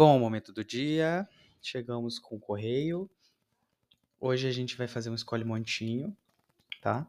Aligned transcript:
Bom 0.00 0.18
momento 0.18 0.50
do 0.50 0.64
dia, 0.64 1.28
chegamos 1.60 2.18
com 2.18 2.36
o 2.36 2.40
correio. 2.40 3.06
Hoje 4.18 4.48
a 4.48 4.50
gente 4.50 4.74
vai 4.74 4.88
fazer 4.88 5.10
um 5.10 5.14
escolhe 5.14 5.44
montinho, 5.44 6.16
tá? 6.80 7.06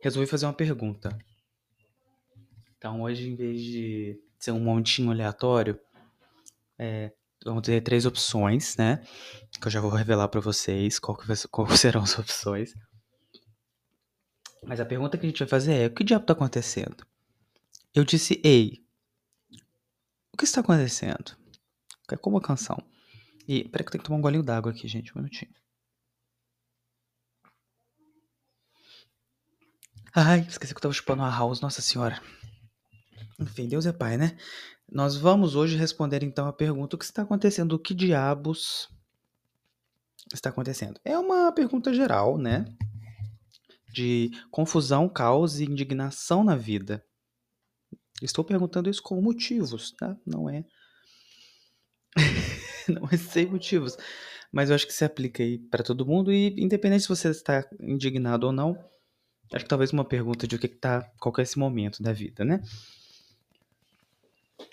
Resolvi 0.00 0.26
fazer 0.26 0.46
uma 0.46 0.54
pergunta. 0.54 1.18
Então 2.78 3.02
hoje, 3.02 3.28
em 3.28 3.36
vez 3.36 3.60
de 3.60 4.18
ser 4.38 4.52
um 4.52 4.60
montinho 4.60 5.10
aleatório, 5.10 5.78
é, 6.78 7.12
vamos 7.44 7.60
ter 7.60 7.82
três 7.82 8.06
opções, 8.06 8.74
né? 8.78 9.04
Que 9.60 9.66
eu 9.66 9.70
já 9.70 9.82
vou 9.82 9.90
revelar 9.90 10.28
para 10.28 10.40
vocês 10.40 10.98
qual, 10.98 11.14
qual 11.50 11.68
serão 11.76 12.04
as 12.04 12.18
opções. 12.18 12.72
Mas 14.64 14.80
a 14.80 14.86
pergunta 14.86 15.18
que 15.18 15.26
a 15.26 15.28
gente 15.28 15.40
vai 15.40 15.48
fazer 15.48 15.74
é: 15.74 15.86
o 15.88 15.90
que 15.90 16.04
diabo 16.04 16.24
tá 16.24 16.32
acontecendo? 16.32 17.06
Eu 17.94 18.02
disse, 18.02 18.40
ei, 18.42 18.87
que 20.38 20.44
está 20.44 20.60
acontecendo? 20.60 21.36
É 22.10 22.16
como 22.16 22.38
a 22.38 22.40
canção. 22.40 22.78
E, 23.46 23.68
peraí 23.68 23.84
que 23.84 23.88
eu 23.88 23.92
tenho 23.92 24.02
que 24.02 24.06
tomar 24.06 24.18
um 24.18 24.22
golinho 24.22 24.42
d'água 24.42 24.70
aqui, 24.70 24.86
gente, 24.86 25.12
um 25.12 25.20
minutinho. 25.20 25.52
Ai, 30.14 30.40
esqueci 30.48 30.72
que 30.72 30.78
eu 30.78 30.82
tava 30.82 30.94
chupando 30.94 31.22
a 31.22 31.30
house, 31.30 31.60
nossa 31.60 31.82
senhora. 31.82 32.22
Enfim, 33.38 33.68
Deus 33.68 33.84
é 33.84 33.92
pai, 33.92 34.16
né? 34.16 34.38
Nós 34.90 35.16
vamos 35.16 35.54
hoje 35.54 35.76
responder 35.76 36.22
então 36.22 36.46
a 36.46 36.52
pergunta: 36.52 36.96
o 36.96 36.98
que 36.98 37.04
está 37.04 37.22
acontecendo? 37.22 37.72
O 37.72 37.78
que 37.78 37.94
diabos 37.94 38.88
está 40.32 40.50
acontecendo? 40.50 41.00
É 41.04 41.18
uma 41.18 41.52
pergunta 41.52 41.92
geral, 41.92 42.38
né? 42.38 42.64
De 43.92 44.30
confusão, 44.50 45.08
caos 45.08 45.60
e 45.60 45.64
indignação 45.64 46.42
na 46.42 46.56
vida. 46.56 47.04
Estou 48.22 48.44
perguntando 48.44 48.90
isso 48.90 49.02
com 49.02 49.20
motivos, 49.20 49.92
tá? 49.92 50.16
Não 50.26 50.48
é. 50.48 50.64
não 52.88 53.08
é 53.10 53.16
sem 53.16 53.46
motivos. 53.46 53.96
Mas 54.52 54.70
eu 54.70 54.76
acho 54.76 54.86
que 54.86 54.92
se 54.92 55.04
aplica 55.04 55.42
aí 55.42 55.58
para 55.58 55.84
todo 55.84 56.06
mundo 56.06 56.32
e 56.32 56.54
independente 56.58 57.02
se 57.02 57.08
você 57.08 57.28
está 57.28 57.68
indignado 57.80 58.46
ou 58.46 58.52
não, 58.52 58.76
acho 59.52 59.64
que 59.64 59.68
talvez 59.68 59.92
uma 59.92 60.04
pergunta 60.04 60.46
de 60.46 60.56
o 60.56 60.58
que, 60.58 60.68
que 60.68 60.76
tá, 60.76 61.02
qual 61.20 61.32
que 61.32 61.40
é 61.40 61.44
esse 61.44 61.58
momento 61.58 62.02
da 62.02 62.12
vida, 62.12 62.44
né? 62.44 62.62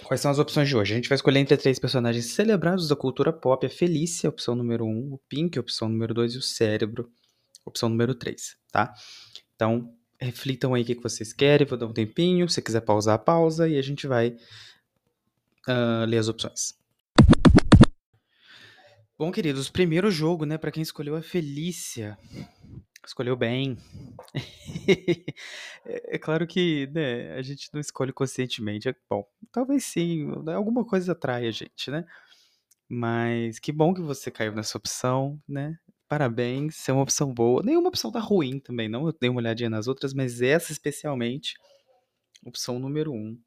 Quais 0.03 0.21
são 0.21 0.31
as 0.31 0.39
opções 0.39 0.67
de 0.67 0.75
hoje? 0.75 0.93
A 0.93 0.95
gente 0.95 1.09
vai 1.09 1.15
escolher 1.15 1.39
entre 1.39 1.57
três 1.57 1.79
personagens 1.79 2.25
celebrados 2.25 2.87
da 2.87 2.95
cultura 2.95 3.31
pop: 3.31 3.65
a 3.65 3.69
Felícia, 3.69 4.29
opção 4.29 4.55
número 4.55 4.85
um, 4.85 5.13
o 5.13 5.19
Pink, 5.29 5.59
opção 5.59 5.89
número 5.89 6.13
dois, 6.13 6.33
e 6.33 6.37
o 6.37 6.41
Cérebro, 6.41 7.09
opção 7.65 7.89
número 7.89 8.15
três, 8.15 8.55
tá? 8.71 8.93
Então, 9.55 9.94
reflitam 10.19 10.73
aí 10.73 10.83
o 10.83 10.85
que, 10.85 10.95
vocês 10.95 11.33
querem, 11.33 11.67
vou 11.67 11.77
dar 11.77 11.87
um 11.87 11.93
tempinho. 11.93 12.49
Se 12.49 12.61
quiser 12.61 12.81
pausar, 12.81 13.19
pausa 13.19 13.67
e 13.67 13.77
a 13.77 13.81
gente 13.81 14.07
vai 14.07 14.35
uh, 15.67 16.05
ler 16.07 16.17
as 16.17 16.27
opções. 16.27 16.77
Bom, 19.17 19.31
queridos, 19.31 19.69
primeiro 19.69 20.11
jogo, 20.11 20.45
né, 20.45 20.57
para 20.57 20.71
quem 20.71 20.83
escolheu 20.83 21.15
a 21.15 21.21
Felícia. 21.21 22.17
Escolheu 23.05 23.35
bem. 23.35 23.77
é, 25.85 26.15
é 26.15 26.17
claro 26.17 26.45
que 26.47 26.87
né, 26.87 27.33
a 27.33 27.41
gente 27.41 27.69
não 27.73 27.79
escolhe 27.79 28.11
conscientemente. 28.11 28.89
É, 28.89 28.95
bom, 29.09 29.25
talvez 29.51 29.85
sim, 29.85 30.27
alguma 30.53 30.83
coisa 30.83 31.11
atrai 31.11 31.47
a 31.47 31.51
gente, 31.51 31.91
né? 31.91 32.05
Mas 32.89 33.59
que 33.59 33.71
bom 33.71 33.93
que 33.93 34.01
você 34.01 34.29
caiu 34.29 34.53
nessa 34.53 34.77
opção, 34.77 35.41
né? 35.47 35.77
Parabéns, 36.07 36.87
é 36.87 36.93
uma 36.93 37.01
opção 37.01 37.33
boa. 37.33 37.63
Nenhuma 37.63 37.89
opção 37.89 38.11
tá 38.11 38.19
ruim 38.19 38.59
também, 38.59 38.87
não. 38.87 39.07
Eu 39.07 39.15
dei 39.19 39.29
uma 39.29 39.39
olhadinha 39.39 39.69
nas 39.69 39.87
outras, 39.87 40.13
mas 40.13 40.41
essa 40.41 40.71
especialmente, 40.71 41.55
opção 42.45 42.77
número 42.77 43.11
um, 43.11 43.39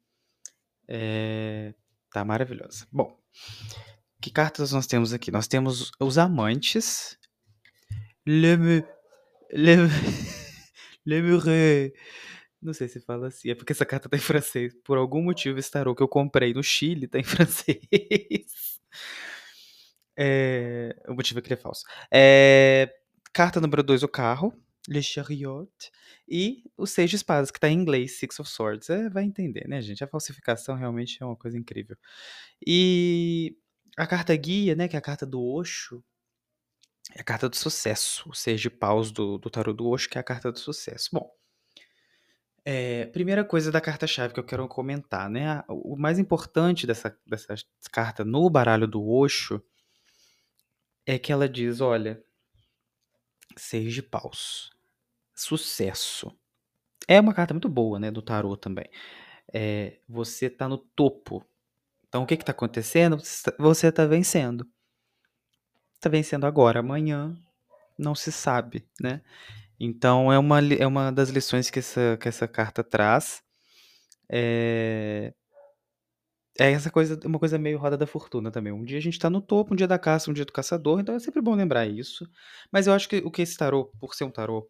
é... 0.87 1.73
tá 2.11 2.25
maravilhosa. 2.25 2.85
Bom, 2.91 3.17
que 4.21 4.29
cartas 4.29 4.73
nós 4.73 4.87
temos 4.87 5.13
aqui? 5.13 5.31
Nós 5.31 5.47
temos 5.47 5.91
os 5.99 6.17
amantes. 6.17 7.17
Le, 8.25 8.83
le, 9.51 9.75
le 11.05 11.93
Não 12.61 12.73
sei 12.73 12.89
se 12.89 12.99
fala 12.99 13.27
assim. 13.27 13.51
É 13.51 13.55
porque 13.55 13.71
essa 13.71 13.85
carta 13.85 14.09
tá 14.09 14.17
em 14.17 14.19
francês. 14.19 14.73
Por 14.83 14.97
algum 14.97 15.21
motivo, 15.23 15.57
esse 15.59 15.71
tarô 15.71 15.95
que 15.95 16.03
eu 16.03 16.07
comprei 16.09 16.53
no 16.53 16.61
Chile 16.61 17.07
tá 17.07 17.17
em 17.17 17.23
francês. 17.23 17.79
É... 20.19 20.95
O 21.07 21.13
motivo 21.13 21.39
é 21.39 21.41
que 21.41 21.47
ele 21.47 21.59
é 21.59 21.61
falso. 21.61 21.85
É... 22.11 22.93
Carta 23.31 23.61
número 23.61 23.81
2, 23.81 24.03
o 24.03 24.07
carro. 24.07 24.53
Le 24.87 25.01
Chariot. 25.01 25.91
E 26.27 26.63
o 26.75 26.85
Seis 26.85 27.09
de 27.09 27.15
Espadas, 27.15 27.51
que 27.51 27.59
tá 27.59 27.69
em 27.69 27.79
inglês, 27.79 28.17
Six 28.17 28.39
of 28.39 28.49
Swords. 28.49 28.89
É, 28.89 29.09
vai 29.09 29.23
entender, 29.23 29.67
né, 29.67 29.81
gente? 29.81 30.03
A 30.03 30.07
falsificação 30.07 30.75
realmente 30.75 31.21
é 31.21 31.25
uma 31.25 31.35
coisa 31.35 31.57
incrível. 31.57 31.95
E 32.65 33.55
a 33.97 34.07
carta 34.07 34.35
guia, 34.35 34.75
né, 34.75 34.87
que 34.87 34.95
é 34.95 34.99
a 34.99 35.01
carta 35.01 35.25
do 35.25 35.41
Osho, 35.41 36.03
é 37.15 37.21
a 37.21 37.23
carta 37.23 37.47
do 37.47 37.55
sucesso. 37.55 38.29
O 38.29 38.33
Seis 38.33 38.59
de 38.59 38.69
Paus 38.69 39.11
do, 39.11 39.37
do 39.37 39.49
tarot 39.49 39.75
do 39.75 39.87
Osho, 39.87 40.09
que 40.09 40.17
é 40.17 40.21
a 40.21 40.23
carta 40.23 40.51
do 40.51 40.59
sucesso. 40.59 41.09
Bom, 41.13 41.29
é, 42.65 43.05
primeira 43.07 43.43
coisa 43.45 43.71
da 43.71 43.81
carta-chave 43.81 44.33
que 44.33 44.39
eu 44.39 44.45
quero 44.45 44.67
comentar, 44.67 45.29
né? 45.29 45.63
O 45.67 45.95
mais 45.95 46.19
importante 46.19 46.85
dessa, 46.85 47.17
dessa 47.25 47.55
carta 47.91 48.25
no 48.25 48.49
baralho 48.49 48.87
do 48.87 49.07
Osho 49.07 49.63
é 51.11 51.19
que 51.19 51.31
ela 51.31 51.47
diz: 51.49 51.81
olha, 51.81 52.23
Seis 53.57 53.93
de 53.93 54.01
Paus, 54.01 54.69
sucesso. 55.35 56.31
É 57.07 57.19
uma 57.19 57.33
carta 57.33 57.53
muito 57.53 57.69
boa, 57.69 57.99
né, 57.99 58.11
do 58.11 58.21
tarot 58.21 58.59
também. 58.61 58.89
É, 59.53 59.99
você 60.07 60.49
tá 60.49 60.67
no 60.67 60.77
topo 60.77 61.45
então, 62.09 62.23
o 62.23 62.25
que 62.25 62.33
está 62.33 62.51
acontecendo? 62.51 63.17
Você 63.59 63.87
está 63.87 64.05
vencendo. 64.05 64.67
Está 65.93 66.09
vencendo 66.09 66.45
agora, 66.45 66.79
amanhã 66.79 67.37
não 67.97 68.15
se 68.15 68.31
sabe, 68.31 68.87
né? 68.99 69.21
Então, 69.79 70.31
é 70.33 70.39
uma, 70.39 70.59
é 70.73 70.87
uma 70.87 71.11
das 71.11 71.29
lições 71.29 71.69
que 71.69 71.79
essa, 71.79 72.17
que 72.19 72.27
essa 72.27 72.47
carta 72.47 72.83
traz. 72.83 73.43
É, 74.29 75.33
é 76.65 76.71
essa 76.71 76.89
coisa, 76.91 77.19
uma 77.25 77.39
coisa 77.39 77.57
meio 77.57 77.77
roda 77.77 77.97
da 77.97 78.07
fortuna 78.07 78.51
também. 78.51 78.73
Um 78.73 78.83
dia 78.83 78.97
a 78.97 79.01
gente 79.01 79.13
está 79.13 79.29
no 79.29 79.41
topo, 79.41 79.73
um 79.73 79.77
dia 79.77 79.87
da 79.87 79.99
caça, 79.99 80.29
um 80.29 80.33
dia 80.33 80.45
do 80.45 80.53
caçador, 80.53 80.99
então 80.99 81.15
é 81.15 81.19
sempre 81.19 81.41
bom 81.41 81.55
lembrar 81.55 81.87
isso. 81.87 82.29
Mas 82.71 82.87
eu 82.87 82.93
acho 82.93 83.07
que 83.09 83.17
o 83.17 83.31
que 83.31 83.41
esse 83.41 83.57
tarô, 83.57 83.85
por 83.99 84.13
ser 84.15 84.25
um 84.25 84.31
tarô 84.31 84.69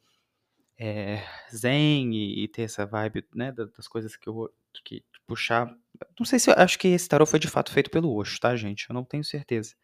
é, 0.80 1.24
zen 1.54 2.14
e, 2.14 2.44
e, 2.44 2.48
ter 2.48 2.64
essa 2.64 2.86
vibe, 2.86 3.26
né, 3.36 3.52
das 3.52 3.88
coisas 3.88 4.16
que 4.16 4.30
eu 4.30 4.50
que 4.86 5.04
puxar. 5.28 5.76
Não 6.20 6.26
sei 6.26 6.40
se 6.40 6.50
eu 6.50 6.56
acho 6.58 6.80
que 6.80 6.88
esse 6.90 7.08
tarot 7.10 7.30
foi 7.30 7.40
de 7.40 7.48
fato 7.48 7.72
feito 7.72 7.92
pelo 7.92 8.14
Osho, 8.16 8.40
tá, 8.40 8.56
gente? 8.56 8.90
Eu 8.90 8.94
não 8.94 9.04
tenho 9.04 9.24
certeza. 9.24 9.76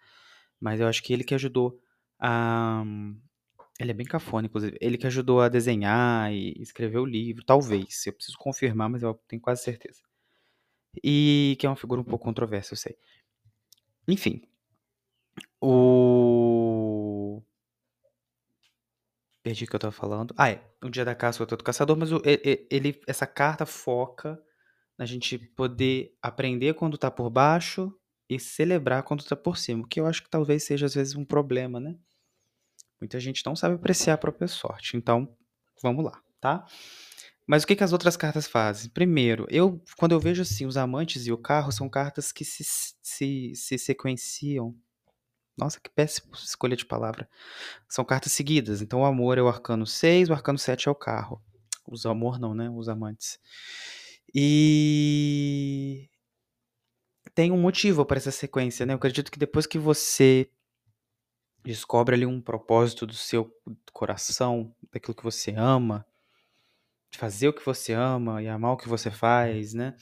Mas 0.59 0.79
eu 0.79 0.88
acho 0.88 1.03
que 1.03 1.13
ele 1.13 1.23
que 1.23 1.35
ajudou 1.35 1.79
a. 2.19 2.83
Ele 3.79 3.91
é 3.91 3.94
bem 3.94 4.05
cafona, 4.05 4.47
inclusive. 4.47 4.77
Ele 4.79 4.97
que 4.97 5.07
ajudou 5.07 5.41
a 5.41 5.49
desenhar 5.49 6.31
e 6.33 6.53
escrever 6.61 6.99
o 6.99 7.05
livro, 7.05 7.44
talvez. 7.45 8.05
Eu 8.07 8.13
preciso 8.13 8.38
confirmar, 8.38 8.89
mas 8.89 9.03
eu 9.03 9.13
tenho 9.27 9.41
quase 9.41 9.63
certeza. 9.63 10.01
E 11.03 11.56
que 11.59 11.66
é 11.66 11.69
uma 11.69 11.75
figura 11.75 12.01
um 12.01 12.03
pouco 12.03 12.25
controversa, 12.25 12.73
eu 12.73 12.78
sei. 12.78 12.97
Enfim. 14.07 14.41
O. 15.61 17.41
Perdi 19.44 19.66
o 19.66 19.67
que 19.67 19.75
eu 19.75 19.79
tava 19.79 19.91
falando. 19.91 20.33
Ah, 20.38 20.50
é. 20.50 20.63
O 20.83 20.89
dia 20.89 21.06
da 21.06 21.16
caça, 21.16 21.44
o 21.44 21.45
do 21.45 21.63
caçador, 21.63 21.95
mas 21.97 22.11
o, 22.11 22.22
ele, 22.23 23.00
essa 23.07 23.28
carta 23.28 23.66
foca 23.66 24.41
a 24.97 25.06
gente 25.06 25.38
poder 25.38 26.16
aprender 26.22 26.73
quando 26.73 26.97
tá 26.97 27.12
por 27.12 27.29
baixo 27.29 27.94
e 28.29 28.39
celebrar 28.39 29.03
quando 29.03 29.23
tá 29.23 29.35
por 29.35 29.57
cima, 29.57 29.88
que 29.88 30.00
eu 30.00 30.07
acho 30.07 30.23
que 30.23 30.29
talvez 30.29 30.63
seja 30.63 30.85
às 30.85 30.95
vezes 30.95 31.16
um 31.16 31.25
problema, 31.25 31.79
né? 31.79 31.95
Muita 33.00 33.19
gente 33.19 33.45
não 33.45 33.56
sabe 33.56 33.75
apreciar 33.75 34.13
a 34.13 34.17
própria 34.17 34.47
sorte. 34.47 34.97
Então, 34.97 35.35
vamos 35.81 36.03
lá, 36.06 36.22
tá? 36.39 36.66
Mas 37.47 37.63
o 37.63 37.67
que, 37.67 37.75
que 37.75 37.83
as 37.83 37.94
outras 37.94 38.17
cartas 38.17 38.47
fazem? 38.47 38.89
Primeiro, 38.89 39.45
eu 39.50 39.81
quando 39.97 40.13
eu 40.13 40.19
vejo 40.19 40.41
assim 40.41 40.65
os 40.65 40.77
amantes 40.77 41.27
e 41.27 41.31
o 41.31 41.38
carro 41.38 41.71
são 41.71 41.88
cartas 41.88 42.31
que 42.31 42.44
se, 42.44 42.63
se, 43.01 43.53
se 43.56 43.77
sequenciam. 43.77 44.75
Nossa, 45.57 45.80
que 45.80 45.89
péssima 45.89 46.36
escolha 46.36 46.75
de 46.75 46.86
palavra. 46.86 47.30
São 47.88 48.03
cartas 48.03 48.31
seguidas. 48.33 48.81
Então, 48.81 49.01
o 49.01 49.06
amor 49.06 49.38
é 49.38 49.42
o 49.42 49.47
arcano 49.47 49.86
6, 49.86 50.30
o 50.30 50.33
arcano 50.33 50.57
7 50.57 50.89
é 50.89 50.92
o 50.92 50.95
carro. 50.95 51.42
Os 51.88 52.06
amor 52.06 52.39
não, 52.39 52.53
né? 52.53 52.69
Os 52.69 52.89
amantes. 52.89 53.39
E 54.33 56.09
tem 57.33 57.51
um 57.51 57.57
motivo 57.57 58.06
para 58.06 58.18
essa 58.18 58.31
sequência, 58.31 58.86
né? 58.86 58.94
Eu 58.94 58.97
acredito 58.97 59.31
que 59.31 59.39
depois 59.39 59.65
que 59.65 59.77
você 59.77 60.50
descobre 61.63 62.15
ali 62.15 62.25
um 62.25 62.42
propósito 62.42 63.06
do 63.06 63.13
seu 63.13 63.51
coração, 63.94 64.75
daquilo 64.92 65.15
que 65.15 65.24
você 65.24 65.51
ama, 65.51 66.06
fazer 67.17 67.47
o 67.50 67.53
que 67.53 67.65
você 67.65 67.94
ama 67.94 68.41
e 68.41 68.47
amar 68.47 68.73
o 68.73 68.77
que 68.77 68.89
você 68.89 69.12
faz, 69.12 69.73
né? 69.73 69.95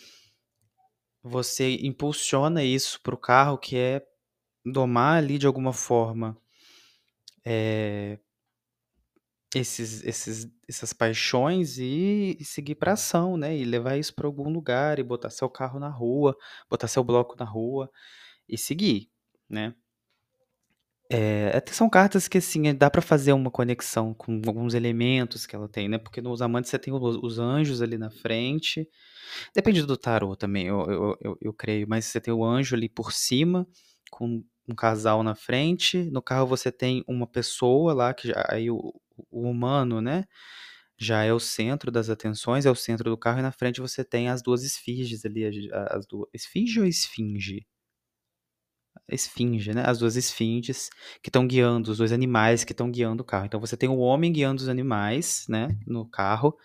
Você 1.24 1.76
impulsiona 1.82 2.64
isso 2.64 3.02
para 3.02 3.14
o 3.14 3.18
carro 3.18 3.58
que 3.58 3.76
é 3.76 4.06
domar 4.66 5.18
ali 5.18 5.38
de 5.38 5.48
alguma 5.48 5.74
forma 5.74 6.38
é, 7.46 8.20
esses, 9.56 10.04
esses, 10.04 10.48
essas 10.68 10.94
paixões 10.94 11.78
e, 11.78 12.38
e 12.40 12.46
seguir 12.46 12.76
para 12.76 12.94
ação, 12.94 13.38
né? 13.38 13.56
E 13.56 13.64
levar 13.66 13.98
isso 13.98 14.14
para 14.16 14.26
algum 14.28 14.50
lugar 14.52 14.98
e 15.00 15.04
botar 15.04 15.30
seu 15.30 15.50
carro 15.50 15.80
na 15.80 15.90
rua, 15.90 16.36
botar 16.70 16.88
seu 16.88 17.04
bloco 17.04 17.36
na 17.38 17.46
rua 17.46 17.90
e 18.50 18.58
seguir, 18.58 19.12
né. 19.50 19.76
Eh, 21.14 21.62
são 21.72 21.90
cartas 21.90 22.28
que, 22.28 22.40
assim, 22.40 22.74
dá 22.74 22.90
pra 22.90 23.02
fazer 23.02 23.34
uma 23.34 23.52
conexão 23.52 24.14
com 24.16 24.42
alguns 24.48 24.74
elementos 24.74 25.46
que 25.46 25.56
ela 25.56 25.70
tem, 25.70 25.88
né, 25.90 26.00
porque 26.00 26.22
nos 26.22 26.42
Amantes 26.42 26.72
você 26.72 26.80
tem 26.80 26.94
os 26.94 27.18
os 27.18 27.40
anjos 27.40 27.82
ali 27.84 27.98
na 28.00 28.10
frente, 28.10 28.90
depende 29.56 29.84
do 29.86 29.98
tarô 29.98 30.36
também, 30.36 30.68
eu 30.68 30.82
eu 30.92 31.18
eu 31.22 31.38
eu 31.42 31.54
creio, 31.54 31.88
mas 31.90 32.06
você 32.06 32.22
tem 32.22 32.34
o 32.34 32.46
anjo 32.46 32.76
ali 32.76 32.90
por 32.90 33.14
cima, 33.14 33.68
com 34.12 34.44
um 34.70 34.76
casal 34.76 35.24
na 35.24 35.36
frente, 35.36 36.04
no 36.12 36.22
carro 36.22 36.48
você 36.48 36.72
tem 36.72 37.04
uma 37.08 37.28
pessoa 37.28 37.94
lá 37.94 38.14
que 38.14 38.30
já 38.30 38.46
aí 38.50 38.72
o 38.72 38.94
o 39.32 39.42
humano, 39.50 40.02
né, 40.02 40.26
já 41.00 41.24
é 41.26 41.34
o 41.34 41.40
centro 41.40 41.92
das 41.92 42.10
atenções, 42.10 42.66
é 42.68 42.72
o 42.72 42.76
centro 42.76 43.10
do 43.12 43.18
carro 43.18 43.40
e 43.40 43.44
na 43.44 43.52
frente 43.54 43.82
você 43.82 44.04
tem 44.06 44.30
as 44.30 44.42
2 44.44 44.64
esfinges 44.64 45.26
ali, 45.26 45.46
a 45.74 45.98
as 45.98 46.08
2 46.08 46.28
esfinge 46.34 46.80
ou 46.82 46.86
esfinge? 46.88 47.66
Esfinge, 49.10 49.74
né, 49.74 49.84
as 49.86 50.00
2 50.00 50.16
esfinges 50.16 50.90
que 51.22 51.30
estão 51.30 51.46
guiando, 51.48 51.92
os 51.92 51.98
2 51.98 52.12
animais 52.14 52.64
que 52.64 52.72
estão 52.74 52.90
guiando 52.92 53.22
o 53.24 53.26
carro. 53.26 53.46
Então 53.46 53.60
você 53.60 53.76
tem 53.78 53.90
o 53.90 53.98
homem 53.98 54.32
guiando 54.32 54.62
os 54.62 54.70
animais, 54.70 55.46
né, 55.50 55.78
no 55.88 56.06
carro, 56.10 56.56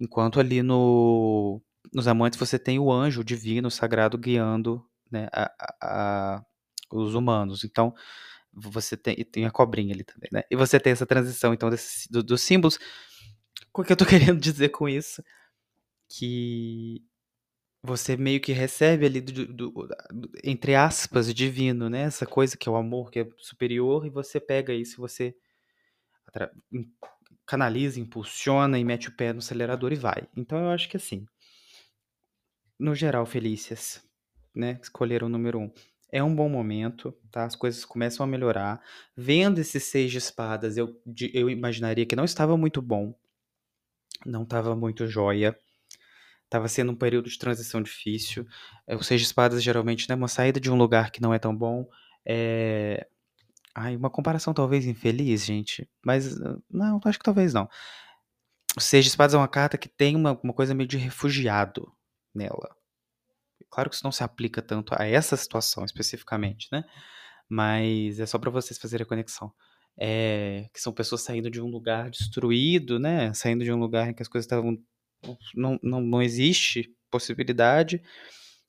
enquanto 0.00 0.40
ali 0.40 0.62
no 0.62 1.62
nos 1.94 2.08
Amantes 2.08 2.38
você 2.38 2.58
tem 2.58 2.78
o 2.78 2.92
anjo, 2.92 3.24
divino, 3.24 3.70
sagrado 3.70 4.18
guiando, 4.18 4.84
né, 5.10 5.28
a 5.32 5.50
a 5.82 6.44
os 6.92 7.14
humanos. 7.14 7.64
Então, 7.64 7.94
você 8.52 8.96
tem 8.96 9.16
tem 9.24 9.46
a 9.46 9.50
cobrinha 9.52 9.94
ali 9.94 10.04
também, 10.04 10.30
né. 10.32 10.42
E 10.50 10.56
você 10.56 10.80
tem 10.80 10.92
essa 10.92 11.06
transição 11.06 11.54
então 11.54 11.70
desses 11.70 12.06
do 12.10 12.22
dos 12.22 12.42
símbolos. 12.42 12.78
O 13.74 13.84
que 13.84 13.92
eu 13.92 13.96
tô 13.96 14.06
querendo 14.34 14.40
dizer 14.40 14.70
com 14.70 14.88
isso, 14.88 15.22
que 16.08 17.02
você 17.82 18.16
meio 18.16 18.40
que 18.40 18.52
recebe 18.52 19.06
ali 19.06 19.20
do 19.20 19.46
do 19.52 19.88
entre 20.44 20.74
aspas, 20.74 21.32
"divino", 21.34 21.88
né, 21.90 22.02
essa 22.02 22.26
coisa 22.26 22.56
que 22.56 22.68
é 22.68 22.72
o 22.72 22.76
amor, 22.76 23.10
que 23.10 23.20
é 23.20 23.28
superior, 23.38 24.06
e 24.06 24.10
você 24.10 24.40
pega 24.40 24.72
isso 24.74 25.00
você 25.00 25.34
atra 26.26 26.52
canaliza, 27.46 28.00
impulsiona 28.00 28.78
e 28.78 28.84
mete 28.84 29.08
o 29.10 29.16
pé 29.16 29.32
no 29.32 29.40
acelerador 29.40 29.92
e 29.92 29.96
vai. 29.96 30.28
Então 30.36 30.58
eu 30.60 30.70
acho 30.70 30.88
que 30.90 30.96
assim 30.98 31.26
no 32.80 32.94
geral, 32.94 33.26
Felícias, 33.26 34.02
né, 34.54 34.78
escolheram 34.82 35.26
o 35.26 35.30
número 35.30 35.58
1. 35.60 35.70
É 36.10 36.22
um 36.24 36.34
bom 36.34 36.48
momento, 36.48 37.14
tá, 37.30 37.44
as 37.44 37.54
coisas 37.54 37.84
começam 37.84 38.24
a 38.24 38.26
melhorar. 38.26 38.80
Vendo 39.16 39.58
esse 39.60 39.78
6 39.78 40.10
de 40.10 40.18
espadas, 40.18 40.76
eu 40.78 40.98
de 41.06 41.30
eu 41.34 41.48
imaginaria 41.50 42.06
que 42.06 42.16
não 42.16 42.24
estava 42.24 42.56
muito 42.56 42.80
bom. 42.82 43.14
Não 44.26 44.42
estava 44.42 44.76
muito 44.76 45.06
jóia. 45.06 45.56
Estava 46.50 46.66
sendo 46.66 46.90
um 46.90 46.96
período 46.96 47.30
de 47.30 47.38
transição 47.38 47.80
difícil. 47.80 48.44
Eh, 48.88 48.96
o 48.96 49.02
6 49.04 49.20
de 49.20 49.26
espadas 49.28 49.62
geralmente, 49.62 50.08
né, 50.08 50.16
uma 50.16 50.26
saída 50.28 50.58
de 50.60 50.68
um 50.70 50.74
lugar 50.76 51.12
que 51.12 51.22
não 51.22 51.32
é 51.32 51.38
tão 51.38 51.56
bom, 51.56 51.86
eh, 52.26 53.06
ai, 53.74 53.96
uma 53.96 54.10
comparação 54.10 54.54
talvez 54.54 54.86
infeliz, 54.86 55.44
gente, 55.46 55.88
mas 56.04 56.36
não, 56.70 57.00
acho 57.04 57.18
que 57.18 57.24
talvez 57.24 57.54
não. 57.54 57.68
O 58.76 58.80
6 58.80 59.04
de 59.04 59.10
espadas 59.10 59.34
é 59.34 59.38
uma 59.38 59.48
carta 59.48 59.78
que 59.78 59.88
tem 59.88 60.16
uma 60.16 60.38
uma 60.42 60.52
coisa 60.54 60.74
meio 60.74 60.88
de 60.88 60.96
refugiado 60.98 61.92
nela. 62.34 62.70
Claro 63.70 63.90
que 63.90 63.96
isso 63.96 64.04
não 64.04 64.12
se 64.12 64.24
aplica 64.24 64.62
tanto 64.62 64.94
a 64.98 65.06
essa 65.06 65.36
situação 65.36 65.84
especificamente, 65.84 66.68
né, 66.72 66.84
mas 67.48 68.20
é 68.20 68.26
só 68.26 68.38
pra 68.38 68.50
vocês 68.50 68.78
fazerem 68.78 69.04
a 69.04 69.08
conexão. 69.08 69.52
Eh, 70.00 70.68
que 70.74 70.80
são 70.80 70.92
pessoas 70.94 71.22
saindo 71.22 71.50
de 71.50 71.60
um 71.62 71.68
lugar 71.68 72.10
destruído, 72.10 72.98
né, 73.00 73.32
saindo 73.34 73.64
de 73.64 73.72
um 73.72 73.78
lugar 73.78 74.08
em 74.10 74.14
que 74.14 74.22
as 74.22 74.28
coisas 74.28 74.46
estavam 74.46 74.78
não 75.54 75.78
não 75.82 76.00
não 76.00 76.22
existe 76.22 76.94
possibilidade, 77.10 78.02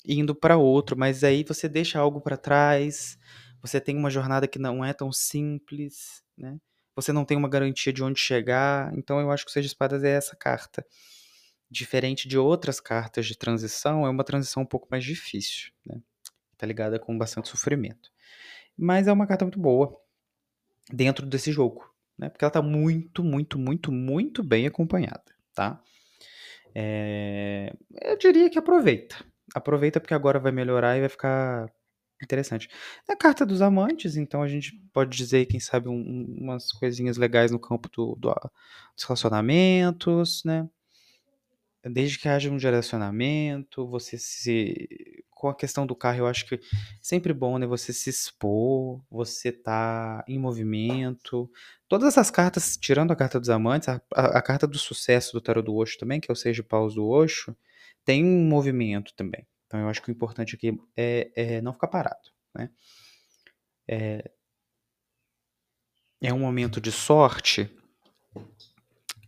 indo 0.05 0.35
pra 0.35 0.57
outro, 0.57 0.97
mas 0.97 1.23
aí 1.23 1.43
você 1.43 1.69
deixa 1.69 1.99
algo 1.99 2.21
pra 2.21 2.37
trás, 2.37 3.17
você 3.61 3.79
tem 3.81 3.97
uma 3.97 4.09
jornada 4.09 4.47
que 4.47 4.59
não 4.59 4.83
é 4.85 4.93
tão 4.93 5.11
simples, 5.11 6.23
né, 6.37 6.57
você 6.95 7.13
não 7.13 7.25
tem 7.25 7.37
uma 7.37 7.49
garantia 7.49 7.93
de 7.93 8.03
onde 8.03 8.19
chegar, 8.19 8.93
então 8.97 9.19
eu 9.21 9.31
acho 9.31 9.45
que 9.45 9.51
o 9.51 9.53
6 9.53 9.65
de 9.65 9.71
espadas 9.71 10.03
é 10.03 10.11
essa 10.11 10.35
carta. 10.35 10.85
Diferente 11.71 12.27
de 12.27 12.37
outras 12.37 12.79
cartas 12.81 13.25
de 13.27 13.37
transição, 13.37 14.05
é 14.05 14.09
uma 14.09 14.23
transição 14.25 14.63
um 14.63 14.65
pouco 14.67 14.87
mais 14.91 15.03
difícil, 15.05 15.71
né, 15.85 16.01
tá 16.57 16.67
ligada 16.67 16.99
com 16.99 17.17
bastante 17.17 17.49
sofrimento. 17.49 18.11
Mas 18.77 19.07
é 19.07 19.13
uma 19.13 19.27
carta 19.27 19.45
muito 19.45 19.59
boa, 19.59 19.97
dentro 20.91 21.25
desse 21.25 21.51
jogo, 21.51 21.89
né, 22.17 22.29
porque 22.29 22.45
ela 22.45 22.51
tá 22.51 22.61
muito, 22.61 23.23
muito, 23.23 23.59
muito, 23.59 23.91
muito 23.91 24.43
bem 24.43 24.67
acompanhada, 24.67 25.23
tá. 25.53 25.81
Eh, 26.75 27.73
eu 28.01 28.17
diria 28.17 28.49
que 28.49 28.59
aproveita. 28.59 29.15
Aproveita 29.55 29.99
porque 29.99 30.13
agora 30.13 30.39
vai 30.39 30.51
melhorar 30.51 30.97
e 30.97 31.01
vai 31.01 31.09
ficar 31.09 31.69
interessante. 32.23 32.69
É 33.09 33.13
a 33.13 33.17
carta 33.17 33.45
dos 33.45 33.61
amantes, 33.61 34.15
então 34.17 34.43
a 34.43 34.47
gente 34.47 34.73
pode 34.93 35.17
dizer, 35.17 35.45
quem 35.47 35.59
sabe, 35.59 35.89
um 35.89 35.93
um 35.95 36.37
umas 36.41 36.71
coisinhas 36.73 37.17
legais 37.17 37.51
no 37.51 37.59
campo 37.59 37.89
do 37.89 38.15
do 38.17 38.29
a 38.31 38.51
dos 38.95 39.05
relacionamentos, 39.05 40.43
né. 40.45 40.69
Desde 41.83 42.19
que 42.19 42.27
haja 42.29 42.51
um 42.51 42.57
direcionamento, 42.57 43.87
você 43.87 44.15
se 44.17 44.87
com 45.41 45.49
a 45.49 45.55
questão 45.55 45.87
do 45.87 45.95
carro 45.95 46.19
eu 46.19 46.27
acho 46.27 46.45
que 46.47 46.59
sempre 47.01 47.33
bom, 47.33 47.57
né, 47.57 47.65
você 47.65 47.91
se 47.91 48.09
expor, 48.11 49.01
você 49.09 49.51
tá 49.51 50.23
em 50.27 50.37
movimento. 50.39 51.49
Todas 51.89 52.09
essas 52.09 52.29
cartas, 52.31 52.77
tirando 52.77 53.11
a 53.11 53.15
carta 53.15 53.39
dos 53.39 53.49
amantes, 53.49 53.89
a 53.89 53.99
a 54.15 54.37
a 54.39 54.41
carta 54.43 54.67
do 54.67 54.77
sucesso 54.77 55.33
do 55.33 55.41
tarô 55.41 55.61
do 55.63 55.75
Osho 55.75 55.97
também, 55.97 56.19
que 56.21 56.29
é 56.31 56.33
o 56.33 56.35
6 56.35 56.55
de 56.55 56.63
paus 56.63 56.93
do 56.95 57.07
Osho, 57.07 57.55
tem 58.05 58.23
um 58.23 58.45
movimento 58.47 59.13
também. 59.15 59.47
Então 59.67 59.79
eu 59.79 59.89
acho 59.89 60.01
que 60.03 60.09
o 60.11 60.13
importante 60.13 60.55
aqui 60.55 60.77
é 60.95 61.31
é 61.35 61.61
não 61.61 61.73
ficar 61.73 61.87
parado, 61.87 62.29
né. 62.55 62.69
Eh 63.87 64.31
é 66.21 66.31
um 66.33 66.39
momento 66.39 66.79
de 66.79 66.91
sorte 66.91 67.67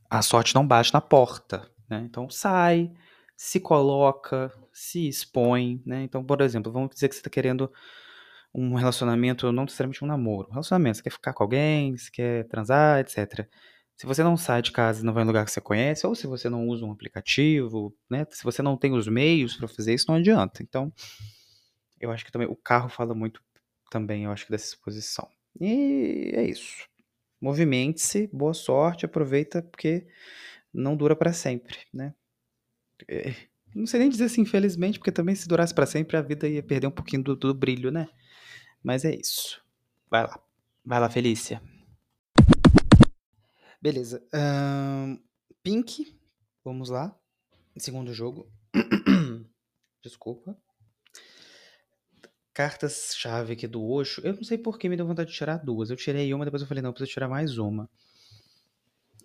a 0.09 0.21
sorte 0.21 0.53
não 0.55 0.65
bate 0.67 0.93
na 0.93 1.01
porta, 1.01 1.69
né, 1.89 2.01
então 2.05 2.29
sai, 2.29 2.91
se 3.35 3.59
coloca, 3.59 4.51
se 4.73 5.07
expõe, 5.07 5.81
né. 5.85 6.03
Então, 6.03 6.23
por 6.25 6.41
exemplo, 6.41 6.71
vamos 6.71 6.91
dizer 6.93 7.09
que 7.09 7.15
você 7.15 7.21
tá 7.23 7.29
querendo 7.29 7.71
um 8.53 8.75
relacionamento, 8.75 9.51
não 9.51 9.63
necessariamente 9.63 10.03
um 10.03 10.07
namoro, 10.07 10.47
um 10.49 10.53
relacionamento, 10.53 10.97
você 10.97 11.03
quer 11.03 11.11
ficar 11.11 11.33
com 11.33 11.43
alguém, 11.43 11.97
você 11.97 12.11
quer 12.11 12.47
transar, 12.47 12.99
etcétera. 12.99 13.49
Se 13.97 14.05
você 14.07 14.23
não 14.23 14.37
sai 14.37 14.61
de 14.61 14.71
casa 14.71 15.01
e 15.01 15.05
não 15.05 15.13
vai 15.13 15.23
em 15.23 15.27
lugar 15.27 15.45
que 15.45 15.51
você 15.51 15.61
conhece, 15.61 16.05
ou 16.07 16.15
se 16.15 16.27
você 16.27 16.49
não 16.49 16.67
usa 16.67 16.85
um 16.85 16.91
aplicativo, 16.91 17.95
né, 18.09 18.25
se 18.31 18.43
você 18.43 18.61
não 18.61 18.77
tem 18.77 18.93
os 18.93 19.07
meios 19.07 19.55
pra 19.57 19.67
fazer 19.67 19.93
isso, 19.93 20.05
não 20.09 20.15
adianta. 20.17 20.63
Então, 20.63 20.91
eu 21.99 22.11
acho 22.11 22.25
que 22.25 22.31
também 22.31 22.47
o 22.47 22.55
carro 22.55 22.89
fala 22.89 23.13
muito 23.15 23.41
também, 23.91 24.23
eu 24.25 24.31
acho 24.31 24.45
que 24.45 24.51
dessa 24.51 24.65
exposição. 24.67 25.27
E 25.59 26.31
é 26.33 26.43
isso. 26.43 26.87
Movimente-se, 27.41 28.29
boa 28.33 28.53
sorte, 28.53 29.05
aproveita, 29.05 29.61
porque 29.61 30.07
não 30.73 30.95
dura 30.97 31.15
pra 31.15 31.33
sempre, 31.33 31.79
né. 31.93 32.13
Eh, 33.09 33.33
não 33.75 33.85
sei 33.87 33.99
nem 33.99 34.09
dizer 34.09 34.29
se 34.29 34.41
infelizmente, 34.41 34.99
porque 34.99 35.11
também 35.11 35.35
se 35.35 35.47
durasse 35.47 35.73
pra 35.73 35.85
sempre 35.85 36.17
a 36.17 36.21
vida 36.21 36.47
ia 36.47 36.63
perder 36.63 36.87
um 36.87 36.91
pouquinho 36.91 37.23
do 37.23 37.35
do 37.35 37.53
brilho, 37.53 37.91
né. 37.91 38.07
Mas 38.83 39.05
é 39.05 39.15
isso. 39.15 39.61
Vai 40.09 40.23
lá. 40.23 40.39
Vai 40.85 40.99
lá, 40.99 41.09
Felícia. 41.09 41.61
Beleza, 43.81 44.25
hã, 44.33 45.19
Pink, 45.61 46.17
vamos 46.63 46.89
lá, 46.89 47.13
segundo 47.77 48.13
jogo. 48.13 48.49
Desculpa. 50.01 50.57
Cartas-chave 52.53 53.53
aqui 53.53 53.67
do 53.67 53.83
Osho, 53.83 54.21
eu 54.23 54.35
não 54.35 54.43
sei 54.43 54.57
porque 54.57 54.87
me 54.87 54.95
deu 54.95 55.05
vontade 55.05 55.31
de 55.31 55.35
tirar 55.35 55.57
2, 55.57 55.89
eu 55.89 55.97
tirei 55.97 56.33
uma, 56.33 56.45
depois 56.45 56.61
eu 56.61 56.67
falei: 56.67 56.81
"Não, 56.81 56.91
eu 56.91 56.93
preciso 56.93 57.11
tirar 57.13 57.27
mais 57.27 57.57
uma". 57.57 57.89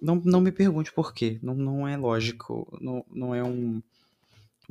Não 0.01 0.17
não 0.17 0.41
me 0.41 0.51
pergunte 0.51 0.93
por 0.93 1.13
quê, 1.15 1.39
não 1.43 1.55
não 1.55 1.87
é 1.87 1.97
lógico, 1.97 2.77
não 2.81 3.05
não 3.11 3.35
é 3.35 3.45
um 3.45 3.81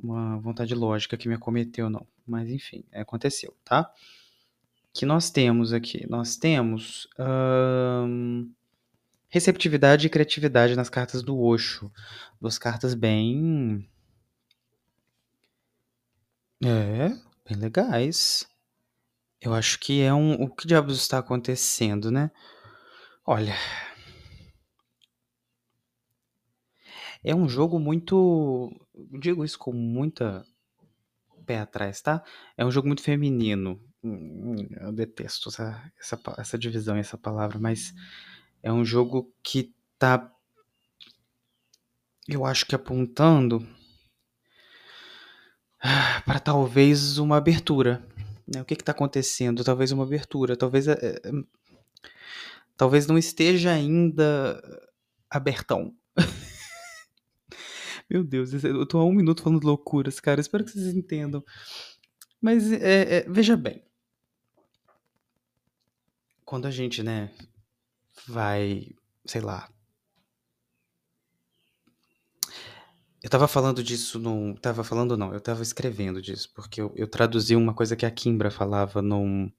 uma 0.01 0.39
vontade 0.39 0.73
lógica 0.75 1.17
que 1.17 1.27
me 1.27 1.35
acometeu 1.35 1.89
não, 1.89 2.05
mas 2.25 2.49
enfim, 2.49 2.83
aconteceu, 2.93 3.55
tá. 3.63 3.91
Que 4.93 5.05
nós 5.05 5.29
temos 5.29 5.73
aqui? 5.73 6.07
Nós 6.09 6.35
temos, 6.37 7.07
hã, 7.19 8.45
receptividade 9.29 10.07
e 10.07 10.09
criatividade 10.09 10.75
nas 10.75 10.89
cartas 10.89 11.23
do 11.23 11.39
Osho, 11.39 11.91
2 12.41 12.57
cartas 12.57 12.93
bem 12.93 13.87
É, 16.63 17.09
bem 17.47 17.57
legais. 17.57 18.47
Eu 19.41 19.53
acho 19.53 19.79
que 19.79 20.01
é 20.01 20.13
um 20.13 20.33
o 20.43 20.49
que 20.49 20.67
diabos 20.67 20.97
está 20.99 21.19
acontecendo, 21.19 22.11
né. 22.11 22.31
Olha 23.25 23.55
é 27.29 27.35
um 27.35 27.49
jogo 27.49 27.79
muito 27.79 28.71
digo 29.19 29.43
isso 29.43 29.59
com 29.59 29.73
muita 29.73 30.45
pé 31.45 31.59
atrás, 31.59 32.01
tá. 32.01 32.23
É 32.57 32.65
um 32.65 32.71
jogo 32.71 32.87
muito 32.87 33.01
feminino. 33.01 33.81
Hum, 34.03 34.55
eu 34.81 34.91
detesto 34.91 35.49
essa 35.49 35.91
essa 35.99 36.19
essa 36.37 36.57
divisão 36.57 36.97
e 36.97 36.99
essa 36.99 37.17
palavra, 37.17 37.59
mas 37.59 37.93
é 38.63 38.71
um 38.71 38.85
jogo 38.85 39.33
que 39.43 39.73
tá 39.99 40.31
eu 42.27 42.45
acho 42.45 42.65
que 42.65 42.75
apontando 42.75 43.65
pra 46.25 46.39
talvez 46.39 47.17
uma 47.17 47.37
abertura, 47.37 48.05
né, 48.47 48.61
o 48.61 48.65
que 48.65 48.73
está 48.73 48.91
acontecendo? 48.91 49.63
Talvez 49.63 49.91
uma 49.91 50.03
abertura, 50.03 50.57
talvez, 50.57 50.87
é, 50.87 51.21
talvez 52.75 53.07
não 53.07 53.17
esteja 53.17 53.71
ainda 53.71 54.61
abertão. 55.29 55.93
Meu 58.09 58.23
Deus, 58.23 58.53
eu 58.63 58.85
tô 58.85 58.99
há 58.99 59.05
um 59.05 59.11
minuto 59.13 59.43
falando 59.43 59.63
loucuras, 59.65 60.19
cara. 60.19 60.39
Espero 60.39 60.63
que 60.63 60.71
vocês 60.71 60.95
entendam. 60.95 61.43
Mas 62.41 62.71
é, 62.71 63.17
é, 63.17 63.29
veja 63.29 63.57
bem, 63.57 63.83
quando 66.45 66.65
a 66.65 66.71
gente, 66.71 67.03
né, 67.03 67.33
vai, 68.25 68.95
sei 69.25 69.41
lá. 69.41 69.69
Eu 73.21 73.29
tava 73.29 73.47
falando 73.47 73.83
disso 73.83 74.19
num. 74.19 74.55
Tava 74.55 74.83
falando 74.83 75.17
não, 75.17 75.33
eu 75.33 75.41
tava 75.41 75.61
escrevendo 75.61 76.21
disso, 76.21 76.49
porque 76.55 76.81
eu, 76.81 76.93
eu 76.95 77.07
traduzi 77.07 77.55
uma 77.55 77.73
coisa 77.73 77.95
que 77.95 78.05
a 78.05 78.11
Kimbra 78.11 78.49
falava 78.49 79.01
num. 79.01 79.51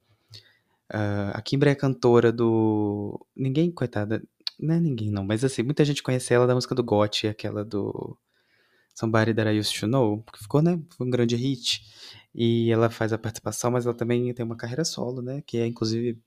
Uh, 0.91 1.35
a 1.35 1.43
Kimbra 1.43 1.71
é 1.71 1.75
cantora 1.75 2.33
do. 2.33 3.27
Ninguém, 3.37 3.71
coitada. 3.71 4.23
Não 4.59 4.75
é 4.75 4.81
ninguém, 4.81 5.11
não, 5.11 5.25
mas 5.25 5.45
assim, 5.45 5.63
muita 5.63 5.85
gente 5.85 6.03
conhece 6.03 6.33
ela 6.33 6.47
da 6.47 6.55
música 6.55 6.75
do 6.75 6.83
Gotti, 6.83 7.27
aquela 7.29 7.65
do. 7.65 8.17
Somebody 8.99 9.33
That 9.33 9.49
I 9.49 9.61
Used 9.61 9.79
to 9.79 9.87
Know, 9.87 10.23
porque 10.25 10.41
ficou, 10.41 10.61
né? 10.61 10.81
Foi 10.97 11.07
um 11.07 11.11
grande 11.11 11.37
hit. 11.37 11.83
E 12.35 12.71
ela 12.73 12.91
faz 12.91 13.13
a 13.13 13.19
participação, 13.19 13.71
mas 13.71 13.87
ela 13.87 13.95
também 13.95 14.35
tem 14.35 14.45
uma 14.45 14.57
carreira 14.57 14.85
solo, 14.85 15.23
né? 15.23 15.41
Que 15.47 15.59
é, 15.59 15.67
inclusive, 15.67 16.21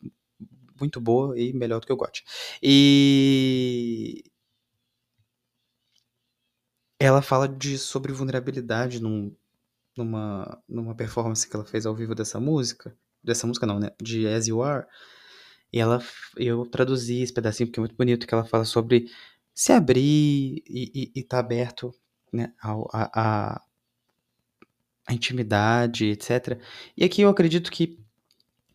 muito 0.79 1.01
boa 1.01 1.37
e 1.37 1.51
melhor 1.51 1.81
do 1.81 1.87
que 1.87 1.91
o 1.91 1.97
GOT. 1.97 2.23
E 2.63 4.23
ela 6.97 7.21
fala 7.21 7.47
de 7.47 7.77
sobre 7.77 8.13
vulnerabilidade 8.13 9.01
num, 9.01 9.35
numa, 9.97 10.63
numa 10.67 10.95
performance 10.95 11.47
que 11.47 11.55
ela 11.55 11.65
fez 11.65 11.85
ao 11.85 11.95
vivo 11.95 12.15
dessa 12.15 12.39
música. 12.39 12.97
Dessa 13.21 13.45
música 13.45 13.65
não, 13.67 13.79
né? 13.79 13.89
De 14.01 14.27
As 14.27 14.47
You 14.47 14.63
Are. 14.63 14.87
E 15.73 15.79
ela, 15.79 16.01
eu 16.37 16.65
traduzi 16.65 17.21
esse 17.21 17.33
pedacinho 17.33 17.67
porque 17.67 17.79
é 17.79 17.83
muito 17.83 17.97
bonito, 17.97 18.25
que 18.25 18.33
ela 18.33 18.45
fala 18.45 18.63
sobre 18.65 19.07
se 19.53 19.73
abrir 19.73 20.63
e, 20.67 21.11
estar 21.15 21.37
tá 21.37 21.39
aberto 21.39 21.93
né, 22.31 22.53
a, 22.61 22.71
a, 22.93 23.61
a 25.07 25.13
intimidade, 25.13 26.05
etc. 26.05 26.59
E 26.95 27.03
aqui 27.03 27.21
eu 27.21 27.29
acredito 27.29 27.71
que 27.71 27.99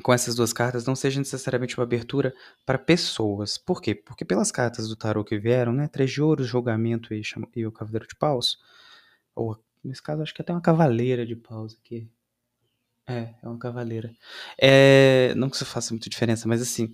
com 0.03 0.13
essas 0.13 0.35
duas 0.35 0.53
cartas 0.53 0.87
não 0.87 0.95
seja 0.95 1.19
necessariamente 1.19 1.77
uma 1.77 1.85
abertura 1.85 2.35
para 2.65 2.79
pessoas. 2.79 3.57
Por 3.59 3.81
quê? 3.81 3.95
Porque 3.95 4.25
pelas 4.25 4.53
cartas 4.53 4.89
do 4.89 4.97
tarô 4.97 5.25
que 5.25 5.39
vieram, 5.39 5.73
né, 5.73 5.89
Três 5.89 6.11
de 6.11 6.23
Ouros, 6.23 6.47
Julgamento 6.47 7.15
e, 7.15 7.23
e 7.55 7.67
o 7.67 7.73
Cavaleiro 7.73 8.07
de 8.07 8.15
Paus, 8.15 8.59
ou 9.35 9.59
nesse 9.83 10.03
caso 10.03 10.23
acho 10.23 10.35
que 10.35 10.43
até 10.43 10.53
uma 10.53 10.61
Cavaleira 10.61 11.25
de 11.25 11.35
Paus 11.35 11.75
aqui. 11.75 12.09
É, 13.07 13.35
é 13.43 13.49
uma 13.49 13.59
Cavaleira. 13.59 14.15
É, 14.59 15.33
não 15.37 15.49
que 15.49 15.57
isso 15.57 15.65
faça 15.65 15.93
muita 15.93 16.11
diferença, 16.11 16.47
mas 16.49 16.61
assim, 16.61 16.93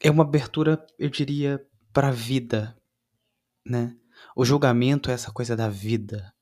é 0.00 0.10
uma 0.10 0.24
abertura, 0.24 0.84
eu 0.98 1.08
diria, 1.08 1.64
para 1.92 2.08
a 2.08 2.12
vida, 2.12 2.76
né? 3.64 3.96
O 4.34 4.44
julgamento 4.44 5.10
é 5.10 5.14
essa 5.14 5.30
coisa 5.30 5.56
da 5.56 5.68
vida, 5.68 6.32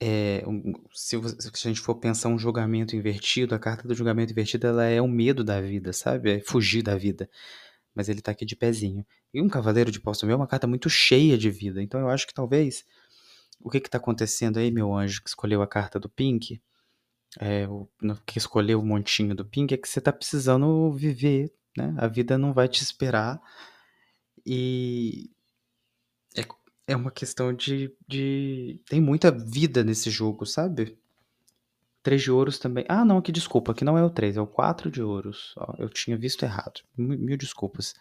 é, 0.00 0.44
se, 0.92 1.16
se, 1.38 1.68
a 1.68 1.70
gente 1.70 1.80
for 1.80 1.96
pensar 1.96 2.28
um 2.28 2.38
julgamento 2.38 2.94
invertido, 2.94 3.54
a 3.54 3.58
carta 3.58 3.88
do 3.88 3.94
julgamento 3.94 4.32
invertido 4.32 4.66
ela 4.66 4.84
é 4.84 5.02
o 5.02 5.08
medo 5.08 5.42
da 5.42 5.60
vida, 5.60 5.92
sabe? 5.92 6.36
É 6.36 6.40
fugir 6.40 6.82
da 6.82 6.96
vida. 6.96 7.28
Mas 7.94 8.08
ele 8.08 8.20
tá 8.22 8.30
aqui 8.30 8.44
de 8.44 8.54
pezinho. 8.54 9.04
E 9.34 9.42
um 9.42 9.48
cavaleiro 9.48 9.90
de 9.90 10.00
paus 10.00 10.18
também 10.18 10.34
é 10.34 10.36
uma 10.36 10.46
carta 10.46 10.66
muito 10.66 10.88
cheia 10.88 11.36
de 11.36 11.50
vida. 11.50 11.82
Então 11.82 12.00
eu 12.00 12.08
acho 12.08 12.26
que 12.26 12.34
talvez 12.34 12.84
o 13.60 13.68
que 13.70 13.80
que 13.80 13.90
tá 13.90 13.98
acontecendo 13.98 14.58
aí, 14.58 14.70
meu 14.70 14.94
anjo, 14.94 15.22
que 15.22 15.28
escolheu 15.28 15.62
a 15.62 15.66
carta 15.66 15.98
do 15.98 16.08
Pink, 16.08 16.62
é, 17.40 17.66
o, 17.68 17.88
que 18.24 18.38
escolheu 18.38 18.80
o 18.80 18.86
montinho 18.86 19.34
do 19.34 19.44
Pink, 19.44 19.74
é 19.74 19.76
que 19.76 19.88
você 19.88 20.00
tá 20.00 20.12
precisando 20.12 20.92
viver, 20.92 21.52
né? 21.76 21.94
A 21.98 22.06
vida 22.06 22.38
não 22.38 22.52
vai 22.52 22.68
te 22.68 22.82
esperar. 22.82 23.40
E 24.46 25.28
é 26.36 26.44
é 26.88 26.96
uma 26.96 27.10
questão 27.10 27.52
de, 27.52 27.94
de. 28.08 28.80
Tem 28.88 29.00
muita 29.00 29.30
vida 29.30 29.84
nesse 29.84 30.10
jogo, 30.10 30.46
sabe? 30.46 30.98
Três 32.02 32.22
de 32.22 32.30
ouros 32.30 32.58
também. 32.58 32.86
Ah, 32.88 33.04
não, 33.04 33.18
aqui 33.18 33.30
desculpa, 33.30 33.72
aqui 33.72 33.84
não 33.84 33.98
é 33.98 34.02
o 34.02 34.08
três, 34.08 34.38
é 34.38 34.40
o 34.40 34.46
quatro 34.46 34.90
de 34.90 35.02
ouros. 35.02 35.52
Ó, 35.58 35.74
eu 35.78 35.90
tinha 35.90 36.16
visto 36.16 36.44
errado. 36.44 36.80
Mil, 36.96 37.36
desculpas. 37.36 37.94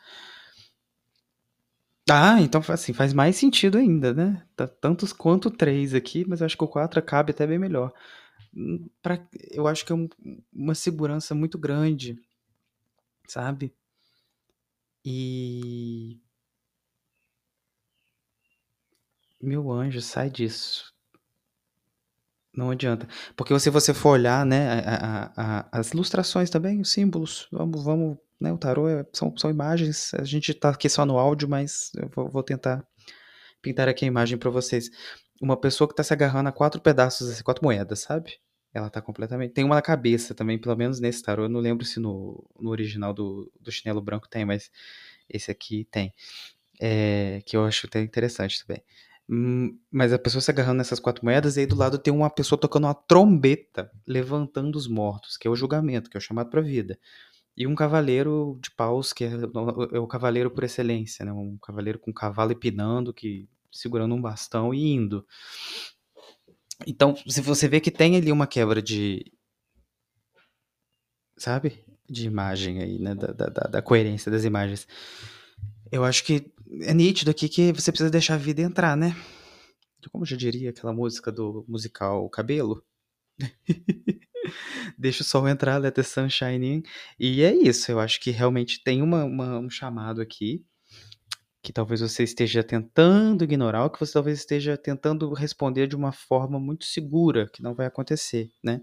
Ah, 2.09 2.39
então 2.41 2.61
assim, 2.69 2.93
faz 2.93 3.13
mais 3.13 3.35
sentido 3.35 3.77
ainda, 3.77 4.13
né? 4.13 4.41
Tá 4.55 4.65
tantos 4.65 5.11
quanto 5.11 5.51
três 5.51 5.93
aqui, 5.93 6.23
mas 6.25 6.41
acho 6.41 6.57
que 6.57 6.63
o 6.63 6.67
quatro 6.67 7.01
cabe 7.01 7.31
até 7.31 7.45
bem 7.45 7.59
melhor. 7.59 7.91
Hum, 8.55 8.89
pra, 9.01 9.19
eu 9.51 9.67
acho 9.67 9.85
que 9.85 9.91
é 9.91 9.95
um, 9.95 10.07
uma 10.53 10.75
segurança 10.75 11.35
muito 11.35 11.57
grande, 11.57 12.17
sabe? 13.27 13.73
E 15.03 16.19
Meu 19.41 19.71
anjo, 19.71 20.01
sai 20.01 20.29
disso. 20.29 20.93
Não 22.55 22.71
adianta. 22.71 23.07
Porque 23.35 23.57
se 23.59 23.69
você 23.69 23.93
for 23.93 24.09
olhar, 24.09 24.43
né, 24.45 24.81
a, 24.83 24.95
a, 24.95 25.59
a, 25.59 25.79
as 25.79 25.91
ilustrações 25.91 26.49
também, 26.49 26.81
os 26.81 26.91
símbolos, 26.91 27.47
vamos, 27.51 27.83
vamos, 27.83 28.17
né, 28.39 28.51
o 28.51 28.57
tarô 28.57 28.89
é, 28.89 29.05
são, 29.13 29.35
são 29.37 29.51
imagens, 29.51 30.11
a 30.15 30.23
gente 30.23 30.53
tá 30.55 30.69
aqui 30.69 30.89
só 30.89 31.05
no 31.05 31.19
áudio, 31.19 31.47
mas 31.47 31.91
eu 31.95 32.09
vou, 32.09 32.27
vou 32.29 32.41
tentar 32.41 32.83
pintar 33.61 33.87
aqui 33.87 34.05
a 34.05 34.07
imagem 34.07 34.39
para 34.39 34.49
vocês. 34.49 34.89
Uma 35.39 35.55
pessoa 35.55 35.87
que 35.87 35.95
tá 35.95 36.03
se 36.03 36.13
agarrando 36.13 36.49
a 36.49 36.51
quatro 36.51 36.81
pedaços, 36.81 37.29
assim, 37.29 37.43
quatro 37.43 37.63
moedas, 37.63 37.99
sabe? 37.99 38.39
Ela 38.73 38.89
tá 38.89 39.01
completamente. 39.01 39.53
Tem 39.53 39.63
uma 39.63 39.75
na 39.75 39.81
cabeça 39.81 40.33
também, 40.33 40.59
pelo 40.59 40.75
menos 40.75 40.99
nesse 40.99 41.21
tarô. 41.21 41.43
Eu 41.43 41.49
não 41.49 41.59
lembro 41.59 41.85
se 41.85 41.99
no, 41.99 42.43
no 42.59 42.69
original 42.71 43.13
do, 43.13 43.51
do 43.59 43.71
chinelo 43.71 44.01
branco 44.01 44.27
tem, 44.27 44.45
mas 44.45 44.71
esse 45.29 45.51
aqui 45.51 45.87
tem. 45.91 46.13
É, 46.79 47.41
que 47.45 47.57
eu 47.57 47.65
acho 47.65 47.87
até 47.87 48.01
interessante 48.01 48.65
também. 48.65 48.83
Hum, 49.29 49.77
mas 49.91 50.13
a 50.13 50.19
pessoa 50.19 50.41
se 50.41 50.49
agarrando 50.49 50.77
nessas 50.77 50.99
quatro 50.99 51.25
moedas, 51.25 51.57
e 51.57 51.61
aí 51.61 51.65
do 51.65 51.75
lado 51.75 51.97
tem 51.99 52.13
uma 52.13 52.29
pessoa 52.29 52.59
tocando 52.59 52.85
uma 52.85 52.93
trombeta, 52.93 53.91
levantando 54.07 54.77
os 54.77 54.87
mortos, 54.87 55.35
que 55.35 55.47
é 55.47 55.51
o 55.51 55.55
julgamento, 55.55 56.09
que 56.09 56.15
é 56.15 56.19
o 56.19 56.21
chamado 56.21 56.49
para 56.49 56.61
vida. 56.61 56.97
E 57.55 57.67
um 57.67 57.75
cavaleiro 57.75 58.57
de 58.61 58.71
paus, 58.71 59.11
que 59.11 59.25
é, 59.25 59.31
é, 59.93 59.99
o 59.99 60.07
cavaleiro 60.07 60.51
por 60.51 60.63
excelência, 60.63 61.25
né? 61.25 61.33
Um 61.33 61.57
cavaleiro 61.57 61.99
com 61.99 62.13
cavalo 62.13 62.51
empinando, 62.51 63.13
que 63.13 63.49
segurando 63.71 64.13
um 64.15 64.21
bastão 64.21 64.73
e 64.73 64.93
indo. 64.93 65.25
Então, 66.85 67.15
se 67.27 67.41
você 67.41 67.67
vê 67.67 67.79
que 67.81 67.91
tem 67.91 68.15
ali 68.15 68.31
uma 68.31 68.47
quebra 68.47 68.81
de. 68.81 69.25
Sabe? 71.35 71.83
De 72.09 72.27
imagem 72.27 72.81
aí, 72.81 72.99
né? 72.99 73.15
Da, 73.15 73.27
da, 73.27 73.47
da 73.47 73.81
coerência 73.81 74.31
das 74.31 74.45
imagens. 74.45 74.87
Eu 75.91 76.03
acho 76.03 76.23
que 76.23 76.51
é 76.81 76.93
nítido 76.93 77.31
aqui 77.31 77.47
que 77.47 77.71
você 77.71 77.91
precisa 77.91 78.09
deixar 78.09 78.35
a 78.35 78.37
vida 78.37 78.61
entrar, 78.61 78.95
né? 78.95 79.15
Como 80.11 80.25
já 80.25 80.37
diria 80.37 80.69
aquela 80.69 80.93
música 80.93 81.31
do 81.31 81.65
musical 81.67 82.29
Cabelo? 82.29 82.83
Deixa 84.97 85.21
o 85.21 85.25
sol 85.25 85.47
entrar, 85.47 85.77
let 85.77 85.93
the 85.93 86.03
sun 86.03 86.29
shine 86.29 86.65
in. 86.65 86.83
E 87.19 87.43
é 87.43 87.53
isso, 87.53 87.91
eu 87.91 87.99
acho 87.99 88.19
que 88.19 88.31
realmente 88.31 88.81
tem 88.83 89.01
uma, 89.01 89.25
uma, 89.25 89.59
um 89.59 89.69
chamado 89.69 90.21
aqui 90.21 90.65
que 91.61 91.73
talvez 91.73 91.99
você 91.99 92.23
esteja 92.23 92.63
tentando 92.63 93.43
ignorar, 93.43 93.83
ou 93.83 93.89
que 93.89 93.99
você 93.99 94.13
talvez 94.13 94.39
esteja 94.39 94.77
tentando 94.77 95.33
responder 95.33 95.85
de 95.85 95.97
uma 95.97 96.13
forma 96.13 96.57
muito 96.57 96.85
segura, 96.85 97.49
que 97.51 97.61
não 97.61 97.75
vai 97.75 97.85
acontecer, 97.85 98.49
né? 98.63 98.79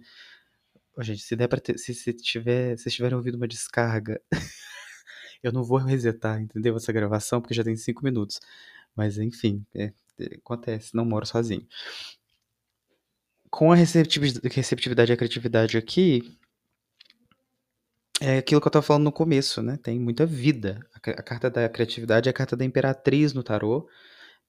Gente, 1.01 1.23
se 1.23 1.35
der 1.35 1.49
ter, 1.61 1.79
se, 1.79 1.95
se 1.95 2.13
tiver, 2.13 2.77
se 2.77 2.91
tiverem 2.91 3.17
ouvido 3.17 3.37
uma 3.37 3.49
descarga 3.49 4.21
eu 5.45 5.53
não 5.53 5.63
vou 5.63 5.79
resetar, 5.79 6.41
entendeu? 6.41 6.77
Essa 6.77 6.93
gravação, 6.93 7.41
porque 7.41 7.55
já 7.55 7.65
tem 7.65 7.77
cinco 7.77 8.05
minutos. 8.05 8.41
Mas 8.97 9.19
enfim, 9.19 9.65
é, 9.75 9.93
é, 10.19 10.37
acontece, 10.37 10.95
não 10.95 11.05
moro 11.05 11.27
sozinho. 11.27 11.67
Com 13.51 13.71
a 13.73 13.77
receptividade 13.77 15.13
e 15.13 15.15
a 15.15 15.17
criatividade 15.17 15.77
aqui, 15.79 16.37
é 18.21 18.39
aquilo 18.39 18.61
que 18.61 18.67
eu 18.67 18.71
estava 18.71 18.85
falando 18.85 19.05
no 19.05 19.13
começo, 19.13 19.63
né? 19.63 19.77
Tem 19.83 19.99
muita 20.01 20.25
vida. 20.27 20.81
A, 20.95 21.01
carta 21.23 21.51
da 21.51 21.69
criatividade 21.69 22.29
é 22.29 22.31
a 22.31 22.33
carta 22.33 22.57
da 22.57 22.65
imperatriz 22.65 23.33
no 23.33 23.43
tarô. 23.43 23.89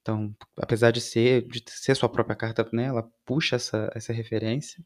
Então, 0.01 0.35
apesar 0.57 0.91
de 0.91 1.01
ser, 1.01 1.47
de 1.47 1.63
ser 1.67 1.95
sua 1.95 2.09
própria 2.09 2.35
carta, 2.35 2.67
né? 2.73 2.85
Ela 2.85 3.03
puxa 3.25 3.55
essa, 3.57 3.91
essa 3.95 4.13
referência. 4.13 4.83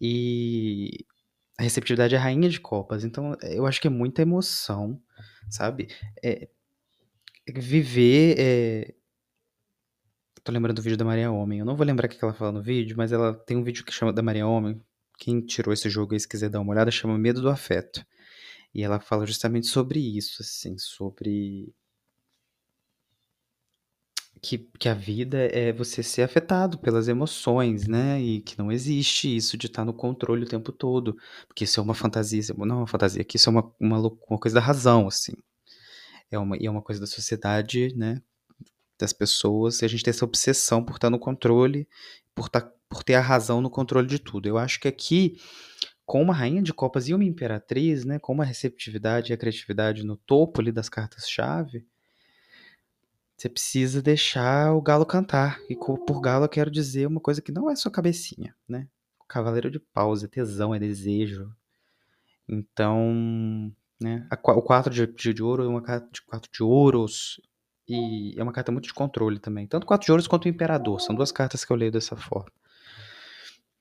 E 0.00 1.04
a 1.58 1.62
receptividade 1.62 2.14
é 2.14 2.18
a 2.18 2.20
rainha 2.20 2.48
de 2.48 2.60
copas, 2.60 3.04
então 3.04 3.36
eu 3.42 3.66
acho 3.66 3.80
que 3.80 3.86
é 3.86 3.90
muita 3.90 4.22
emoção, 4.22 5.00
sabe? 5.48 5.88
É, 6.22 6.48
viver. 7.48 8.36
É... 8.38 8.94
Tô 10.42 10.52
lembrando 10.52 10.76
do 10.76 10.82
vídeo 10.82 10.96
da 10.96 11.04
Maria 11.04 11.30
Homem. 11.30 11.60
Eu 11.60 11.64
não 11.64 11.76
vou 11.76 11.86
lembrar 11.86 12.06
o 12.06 12.08
que 12.08 12.22
ela 12.22 12.34
fala 12.34 12.52
no 12.52 12.62
vídeo, 12.62 12.96
mas 12.96 13.12
ela 13.12 13.32
tem 13.32 13.56
um 13.56 13.64
vídeo 13.64 13.84
que 13.84 13.92
chama 13.92 14.12
da 14.12 14.22
Maria 14.22 14.46
Homem. 14.46 14.80
Quem 15.18 15.40
tirou 15.40 15.72
esse 15.72 15.88
jogo 15.88 16.12
aí, 16.12 16.20
se 16.20 16.28
quiser 16.28 16.50
dar 16.50 16.60
uma 16.60 16.72
olhada, 16.72 16.90
chama 16.90 17.16
Medo 17.16 17.40
do 17.40 17.48
Afeto. 17.48 18.04
E 18.74 18.82
ela 18.82 19.00
fala 19.00 19.24
justamente 19.24 19.68
sobre 19.68 20.00
isso, 20.00 20.42
assim, 20.42 20.76
sobre 20.76 21.72
que, 24.44 24.58
que 24.78 24.88
a 24.90 24.94
vida 24.94 25.38
é 25.38 25.72
você 25.72 26.02
ser 26.02 26.22
afetado 26.22 26.78
pelas 26.78 27.08
emoções, 27.08 27.88
né? 27.88 28.20
E 28.20 28.42
que 28.42 28.58
não 28.58 28.70
existe 28.70 29.34
isso 29.34 29.56
de 29.56 29.66
estar 29.66 29.86
no 29.86 29.94
controle 29.94 30.44
o 30.44 30.48
tempo 30.48 30.70
todo. 30.70 31.16
Porque 31.48 31.64
isso 31.64 31.80
é 31.80 31.82
uma 31.82 31.94
fantasia, 31.94 32.42
não 32.58 32.76
é 32.76 32.78
uma 32.80 32.86
fantasia, 32.86 33.24
que 33.24 33.36
isso 33.36 33.48
é 33.48 33.52
uma, 33.52 33.72
uma, 33.80 33.98
uma 33.98 34.38
coisa 34.38 34.54
da 34.54 34.60
razão, 34.60 35.08
assim. 35.08 35.32
É 36.30 36.38
uma, 36.38 36.58
e 36.58 36.66
é 36.66 36.70
uma 36.70 36.82
coisa 36.82 37.00
da 37.00 37.06
sociedade, 37.06 37.94
né? 37.96 38.20
Das 39.00 39.12
pessoas, 39.14 39.80
e 39.80 39.86
a 39.86 39.88
gente 39.88 40.04
tem 40.04 40.10
essa 40.10 40.24
obsessão 40.24 40.84
por 40.84 40.96
estar 40.96 41.10
no 41.10 41.18
controle, 41.18 41.88
por, 42.34 42.48
tá, 42.50 42.60
por 42.88 43.02
ter 43.02 43.14
a 43.14 43.20
razão 43.20 43.60
no 43.62 43.70
controle 43.70 44.06
de 44.06 44.18
tudo. 44.18 44.46
Eu 44.46 44.58
acho 44.58 44.78
que 44.78 44.88
aqui, 44.88 45.38
com 46.04 46.22
uma 46.22 46.34
rainha 46.34 46.62
de 46.62 46.72
copas 46.74 47.08
e 47.08 47.14
uma 47.14 47.24
imperatriz, 47.24 48.04
né? 48.04 48.18
Com 48.18 48.34
uma 48.34 48.44
receptividade 48.44 49.32
e 49.32 49.34
a 49.34 49.38
criatividade 49.38 50.04
no 50.04 50.16
topo 50.18 50.60
ali 50.60 50.70
das 50.70 50.90
cartas-chave, 50.90 51.86
você 53.36 53.48
precisa 53.48 54.00
deixar 54.00 54.72
o 54.74 54.80
galo 54.80 55.04
cantar. 55.04 55.60
E 55.68 55.76
por 55.76 56.20
galo 56.20 56.44
eu 56.44 56.48
quero 56.48 56.70
dizer 56.70 57.06
uma 57.06 57.20
coisa 57.20 57.42
que 57.42 57.52
não 57.52 57.70
é 57.70 57.76
só 57.76 57.90
cabecinha, 57.90 58.54
né? 58.68 58.88
Cavaleiro 59.28 59.70
de 59.70 59.80
paus 59.80 60.22
é 60.22 60.28
tesão, 60.28 60.74
é 60.74 60.78
desejo. 60.78 61.50
Então, 62.48 63.72
né? 64.00 64.28
o 64.30 64.62
4 64.62 64.92
de, 64.92 65.06
de, 65.06 65.34
de, 65.34 65.42
ouro 65.42 65.64
é 65.64 65.68
uma 65.68 65.82
carta 65.82 66.08
de 66.12 66.22
4 66.22 66.50
de 66.52 66.62
ouros. 66.62 67.40
E 67.88 68.34
é 68.38 68.42
uma 68.42 68.52
carta 68.52 68.70
muito 68.70 68.86
de 68.86 68.94
controle 68.94 69.38
também. 69.38 69.66
Tanto 69.66 69.86
4 69.86 70.04
de 70.04 70.12
ouros 70.12 70.26
quanto 70.26 70.44
o 70.44 70.48
imperador. 70.48 71.00
São 71.00 71.14
duas 71.14 71.32
cartas 71.32 71.64
que 71.64 71.72
eu 71.72 71.76
leio 71.76 71.92
dessa 71.92 72.16
forma. 72.16 72.50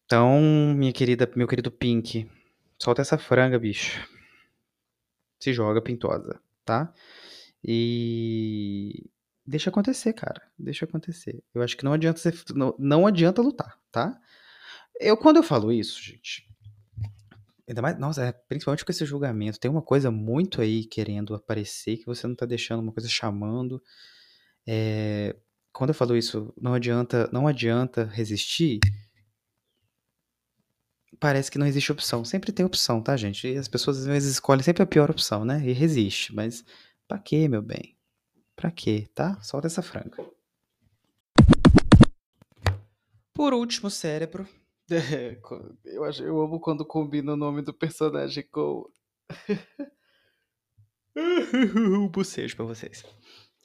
Então, 0.05 0.39
minha 0.75 0.91
querida, 0.91 1.29
meu 1.35 1.47
querido 1.47 1.71
Pink, 1.71 2.29
solta 2.77 3.01
essa 3.01 3.17
franga, 3.17 3.57
bicho. 3.59 4.07
Se 5.39 5.53
joga 5.53 5.81
pintosa, 5.81 6.39
tá? 6.65 6.93
E 7.63 9.09
Deixa 9.45 9.69
acontecer, 9.69 10.13
cara. 10.13 10.41
Deixa 10.57 10.85
acontecer. 10.85 11.43
Eu 11.53 11.61
acho 11.61 11.75
que 11.75 11.83
não 11.83 11.93
adianta 11.93 12.19
você, 12.19 12.31
não, 12.55 12.75
não 12.79 13.05
adianta 13.05 13.41
lutar, 13.41 13.77
tá? 13.91 14.17
Eu 14.99 15.17
quando 15.17 15.37
eu 15.37 15.43
falo 15.43 15.71
isso, 15.71 16.01
gente, 16.01 16.47
ainda 17.67 17.81
mais, 17.81 17.97
nossa, 17.99 18.23
é, 18.25 18.31
principalmente 18.31 18.85
com 18.85 18.91
esse 18.91 19.05
julgamento, 19.05 19.59
tem 19.59 19.69
uma 19.69 19.81
coisa 19.81 20.11
muito 20.11 20.61
aí 20.61 20.85
querendo 20.85 21.33
aparecer 21.35 21.97
que 21.97 22.05
você 22.05 22.27
não 22.27 22.35
tá 22.35 22.45
deixando, 22.45 22.81
uma 22.81 22.93
coisa 22.93 23.09
chamando. 23.09 23.81
É, 24.67 25.35
quando 25.73 25.89
eu 25.89 25.95
falo 25.95 26.15
isso, 26.15 26.53
não 26.59 26.73
adianta, 26.73 27.29
não 27.33 27.47
adianta 27.47 28.05
resistir. 28.05 28.79
Parece 31.19 31.49
que 31.49 31.57
não 31.57 31.65
existe 31.65 31.91
opção. 31.91 32.23
Sempre 32.25 32.51
tem 32.51 32.65
opção, 32.65 33.01
tá, 33.01 33.15
gente? 33.17 33.47
E 33.47 33.57
as 33.57 33.67
pessoas 33.67 33.99
às 33.99 34.05
vezes 34.05 34.33
escolhem 34.33 34.63
sempre 34.63 34.83
a 34.83 34.85
pior 34.85 35.09
opção, 35.09 35.45
né? 35.45 35.61
E 35.65 35.71
resiste. 35.73 36.33
Mas 36.35 36.63
pra 37.07 37.17
quê, 37.19 37.47
meu 37.47 37.61
bem? 37.61 37.97
Pra 38.55 38.71
quê, 38.71 39.07
tá? 39.13 39.39
Solta 39.41 39.67
essa 39.67 39.81
franga. 39.81 40.17
Por 43.33 43.53
último, 43.53 43.89
cérebro. 43.89 44.47
eu, 45.85 46.03
acho, 46.03 46.23
eu 46.23 46.39
amo 46.41 46.59
quando 46.59 46.85
combina 46.85 47.33
o 47.33 47.37
nome 47.37 47.61
do 47.61 47.73
personagem 47.73 48.47
com. 48.51 48.89
um 51.15 52.07
bocejo 52.07 52.55
pra 52.55 52.65
vocês. 52.65 53.03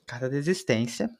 Carta 0.07 0.28
da 0.28 0.37
existência. 0.37 1.11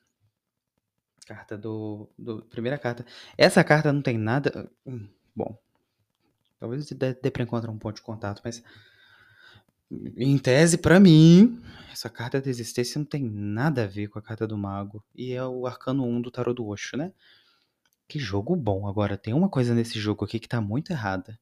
Carta 1.27 1.59
do, 1.59 2.09
do. 2.19 2.43
Primeira 2.47 2.79
carta. 2.79 3.05
Essa 3.37 3.63
carta 3.63 3.93
não 3.93 4.01
tem 4.01 4.17
nada. 4.17 4.71
Hum, 4.87 5.09
bom. 5.37 5.59
Talvez 6.59 6.91
dê, 6.91 7.15
dê 7.15 7.31
pra 7.31 7.43
encontrar 7.43 7.71
um 7.71 7.79
ponto 7.79 7.97
de 7.97 8.03
contato, 8.03 8.41
mas 8.45 8.63
em 9.91 10.37
tese, 10.39 10.77
para 10.79 11.01
mim, 11.01 11.61
essa 11.91 12.11
carta 12.11 12.41
da 12.41 12.51
existência 12.51 12.99
não 12.99 13.07
tem 13.07 13.23
nada 13.23 13.85
a 13.85 13.87
ver 13.87 14.09
com 14.09 14.19
a 14.19 14.23
carta 14.23 14.47
do 14.47 14.57
mago. 14.57 15.03
E 15.15 15.33
é 15.33 15.45
o 15.45 15.67
arcano 15.67 16.05
1 16.05 16.21
do 16.21 16.31
tarot 16.31 16.55
do 16.55 16.67
Osho, 16.67 16.97
né? 16.97 17.13
Que 18.07 18.19
jogo 18.19 18.55
bom. 18.55 18.87
Agora, 18.87 19.17
tem 19.17 19.35
uma 19.35 19.49
coisa 19.49 19.75
nesse 19.75 19.99
jogo 19.99 20.25
aqui 20.25 20.39
que 20.39 20.49
tá 20.49 20.61
muito 20.61 20.93
errada. 20.93 21.39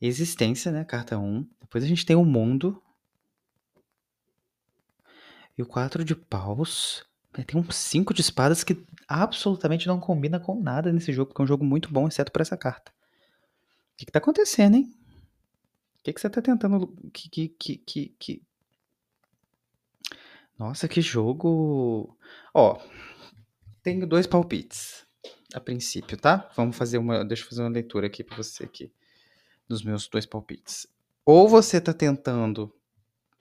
Existência, 0.00 0.70
né? 0.70 0.84
Carta 0.84 1.18
1. 1.18 1.46
Depois 1.60 1.82
a 1.82 1.86
gente 1.86 2.06
tem 2.06 2.16
o 2.16 2.24
mundo. 2.24 2.82
E 5.58 5.62
o 5.62 5.66
4 5.66 6.04
de 6.04 6.14
paus. 6.14 7.04
Tem 7.46 7.60
um 7.60 7.70
5 7.70 8.14
de 8.14 8.22
espadas 8.22 8.64
que 8.64 8.82
absolutamente 9.06 9.86
não 9.86 10.00
combina 10.00 10.40
com 10.40 10.60
nada 10.60 10.90
nesse 10.90 11.12
jogo, 11.12 11.28
porque 11.28 11.42
é 11.42 11.44
um 11.44 11.48
jogo 11.48 11.64
muito 11.64 11.92
bom, 11.92 12.08
exceto 12.08 12.32
por 12.32 12.40
essa 12.40 12.56
carta. 12.56 12.90
O 12.90 13.96
que, 13.98 14.06
que 14.06 14.12
tá 14.12 14.18
acontecendo, 14.18 14.76
hein? 14.76 14.95
Que, 16.06 16.12
que 16.12 16.20
você 16.20 16.30
tá 16.30 16.40
tentando. 16.40 16.86
Que, 17.12 17.28
que, 17.28 17.48
que, 17.48 17.76
que, 17.78 18.14
que... 18.18 18.42
Nossa, 20.58 20.86
que 20.86 21.00
jogo. 21.00 22.16
Ó, 22.54 22.80
tenho 23.82 24.06
dois 24.06 24.26
palpites 24.26 25.04
a 25.52 25.60
princípio, 25.60 26.16
tá? 26.16 26.50
Vamos 26.56 26.76
fazer 26.76 26.98
uma. 26.98 27.24
Deixa 27.24 27.42
eu 27.42 27.48
fazer 27.48 27.62
uma 27.62 27.70
leitura 27.70 28.06
aqui 28.06 28.22
pra 28.22 28.36
você 28.36 28.64
aqui. 28.64 28.92
Dos 29.68 29.82
meus 29.82 30.06
dois 30.06 30.24
palpites. 30.24 30.86
Ou 31.24 31.48
você 31.48 31.80
tá 31.80 31.92
tentando. 31.92 32.72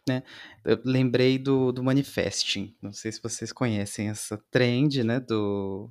Né? 0.08 0.23
Eu 0.63 0.80
lembrei 0.84 1.38
do, 1.38 1.71
do 1.71 1.84
manifesting. 1.84 2.75
Não 2.82 2.91
sei 2.91 3.12
se 3.12 3.21
vocês 3.21 3.51
conhecem 3.51 4.10
essa 4.10 4.38
trend, 4.49 5.04
né? 5.04 5.19
Do, 5.19 5.89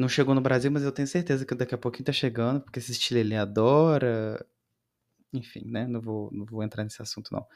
não 0.00 0.08
chegou 0.08 0.34
no 0.34 0.40
Brasil, 0.40 0.70
mas 0.70 0.82
eu 0.82 0.90
tenho 0.92 1.06
certeza 1.06 1.44
que 1.44 1.54
daqui 1.54 1.74
a 1.74 1.78
pouquinho 1.78 2.06
tá 2.06 2.12
chegando, 2.12 2.60
porque 2.60 2.78
esse 2.78 2.92
estilo 2.92 3.20
ele 3.20 3.36
adora. 3.36 4.44
Enfim, 5.32 5.62
né? 5.66 5.86
Não 5.86 6.00
vou, 6.00 6.30
não 6.32 6.44
vou 6.46 6.62
entrar 6.62 6.82
nesse 6.82 7.02
assunto, 7.02 7.32
não. 7.32 7.46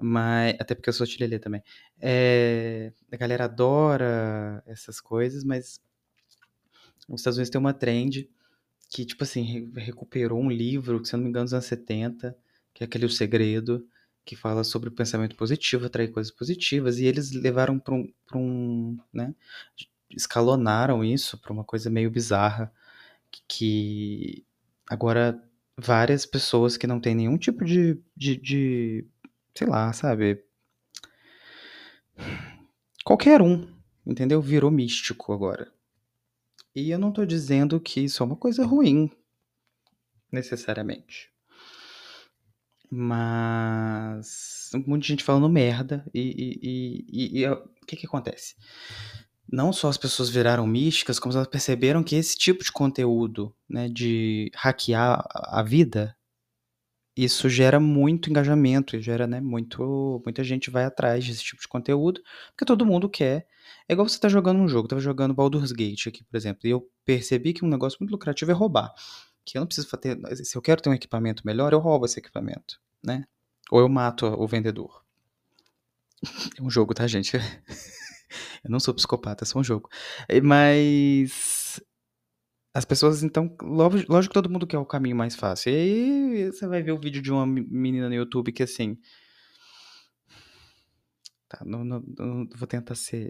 Mas, 0.00 0.56
até 0.60 0.74
porque 0.74 0.88
eu 0.88 0.92
sou 0.92 1.06
chilelê 1.06 1.38
também. 1.38 1.62
É, 2.00 2.92
a 3.10 3.16
galera 3.16 3.44
adora 3.44 4.62
essas 4.66 5.00
coisas, 5.00 5.44
mas 5.44 5.80
os 7.08 7.20
Estados 7.20 7.36
Unidos 7.36 7.50
tem 7.50 7.60
uma 7.60 7.74
trend 7.74 8.30
que, 8.88 9.04
tipo 9.04 9.24
assim, 9.24 9.70
recuperou 9.76 10.40
um 10.40 10.50
livro, 10.50 11.00
que 11.00 11.08
se 11.08 11.14
eu 11.14 11.18
não 11.18 11.24
me 11.24 11.30
engano, 11.30 11.44
dos 11.44 11.54
anos 11.54 11.66
70, 11.66 12.36
que 12.72 12.84
é 12.84 12.86
aquele 12.86 13.06
O 13.06 13.10
Segredo, 13.10 13.86
que 14.24 14.36
fala 14.36 14.62
sobre 14.64 14.88
o 14.88 14.92
pensamento 14.92 15.34
positivo, 15.36 15.86
atrair 15.86 16.12
coisas 16.12 16.32
positivas, 16.32 16.98
e 16.98 17.06
eles 17.06 17.32
levaram 17.32 17.78
para 17.78 17.94
um, 17.94 18.12
um, 18.34 18.98
né, 19.12 19.34
escalonaram 20.16 21.04
isso 21.04 21.38
para 21.38 21.52
uma 21.52 21.64
coisa 21.64 21.90
meio 21.90 22.10
bizarra 22.10 22.72
que 23.48 24.44
agora 24.88 25.42
várias 25.76 26.26
pessoas 26.26 26.76
que 26.76 26.86
não 26.86 27.00
têm 27.00 27.14
nenhum 27.14 27.38
tipo 27.38 27.64
de, 27.64 27.98
de, 28.16 28.36
de 28.36 29.06
sei 29.54 29.66
lá, 29.66 29.92
sabe? 29.92 30.44
Qualquer 33.04 33.42
um, 33.42 33.68
entendeu? 34.06 34.40
Virou 34.40 34.70
místico 34.70 35.32
agora. 35.32 35.72
E 36.74 36.90
eu 36.90 36.98
não 36.98 37.12
tô 37.12 37.24
dizendo 37.24 37.80
que 37.80 38.00
isso 38.00 38.22
é 38.22 38.26
uma 38.26 38.36
coisa 38.36 38.64
ruim, 38.64 39.10
necessariamente. 40.30 41.30
Mas 42.90 44.70
um 44.74 44.84
monte 44.86 45.02
de 45.02 45.08
gente 45.08 45.24
falando 45.24 45.48
merda 45.48 46.04
e, 46.12 46.58
e, 46.62 47.06
e, 47.10 47.40
e 47.40 47.48
o 47.48 47.86
que 47.86 47.96
que 47.96 48.06
acontece? 48.06 48.54
Não 49.52 49.70
só 49.70 49.88
as 49.88 49.98
pessoas 49.98 50.30
viraram 50.30 50.66
místicas, 50.66 51.18
como 51.18 51.34
elas 51.34 51.46
perceberam 51.46 52.02
que 52.02 52.16
esse 52.16 52.36
tipo 52.38 52.64
de 52.64 52.72
conteúdo, 52.72 53.54
né, 53.68 53.86
de 53.86 54.50
hackear 54.54 55.22
a 55.30 55.62
vida, 55.62 56.16
isso 57.14 57.50
gera 57.50 57.78
muito 57.78 58.30
engajamento, 58.30 58.98
gera, 59.00 59.26
né, 59.26 59.42
muito, 59.42 60.22
muita 60.24 60.42
gente 60.42 60.70
vai 60.70 60.84
atrás 60.84 61.26
desse 61.26 61.44
tipo 61.44 61.60
de 61.60 61.68
conteúdo, 61.68 62.22
porque 62.48 62.64
todo 62.64 62.86
mundo 62.86 63.10
quer. 63.10 63.46
É 63.86 63.92
igual 63.92 64.08
você 64.08 64.18
tá 64.18 64.28
jogando 64.28 64.58
um 64.58 64.66
jogo, 64.66 64.88
tava 64.88 65.02
jogando 65.02 65.34
Baldur's 65.34 65.70
Gate 65.70 66.06
aqui, 66.06 66.24
por 66.24 66.36
exemplo, 66.36 66.60
e 66.64 66.70
eu 66.70 66.88
percebi 67.04 67.52
que 67.52 67.62
um 67.62 67.68
negócio 67.68 67.98
muito 68.00 68.10
lucrativo 68.10 68.50
é 68.50 68.54
roubar. 68.54 68.90
Que 69.44 69.58
eu 69.58 69.60
não 69.60 69.66
preciso 69.66 69.94
ter, 69.98 70.18
se 70.36 70.56
eu 70.56 70.62
quero 70.62 70.80
ter 70.80 70.88
um 70.88 70.94
equipamento 70.94 71.42
melhor, 71.44 71.72
eu 71.74 71.78
roubo 71.78 72.06
esse 72.06 72.18
equipamento, 72.18 72.80
né? 73.04 73.24
Ou 73.70 73.80
eu 73.80 73.88
mato 73.88 74.26
o 74.26 74.46
vendedor. 74.46 75.02
É 76.56 76.62
um 76.62 76.70
jogo, 76.70 76.94
tá, 76.94 77.06
gente? 77.06 77.36
Eu 78.64 78.70
não 78.70 78.80
sou 78.80 78.94
psicopata, 78.94 79.44
é 79.44 79.46
só 79.46 79.58
um 79.58 79.64
jogo. 79.64 79.88
Mas. 80.42 81.80
As 82.74 82.86
pessoas, 82.86 83.22
então, 83.22 83.54
lógico, 83.60 84.28
que 84.28 84.34
todo 84.34 84.48
mundo 84.48 84.66
quer 84.66 84.78
o 84.78 84.86
caminho 84.86 85.14
mais 85.14 85.36
fácil. 85.36 85.70
E 85.70 85.76
aí 85.76 86.50
você 86.50 86.66
vai 86.66 86.82
ver 86.82 86.92
o 86.92 86.98
vídeo 86.98 87.20
de 87.20 87.30
uma 87.30 87.46
menina 87.46 88.08
no 88.08 88.14
YouTube 88.14 88.52
que 88.52 88.62
assim. 88.62 88.96
Tá, 91.48 91.62
não, 91.66 91.84
não, 91.84 92.02
não 92.18 92.48
vou 92.56 92.66
tentar 92.66 92.94
ser 92.94 93.28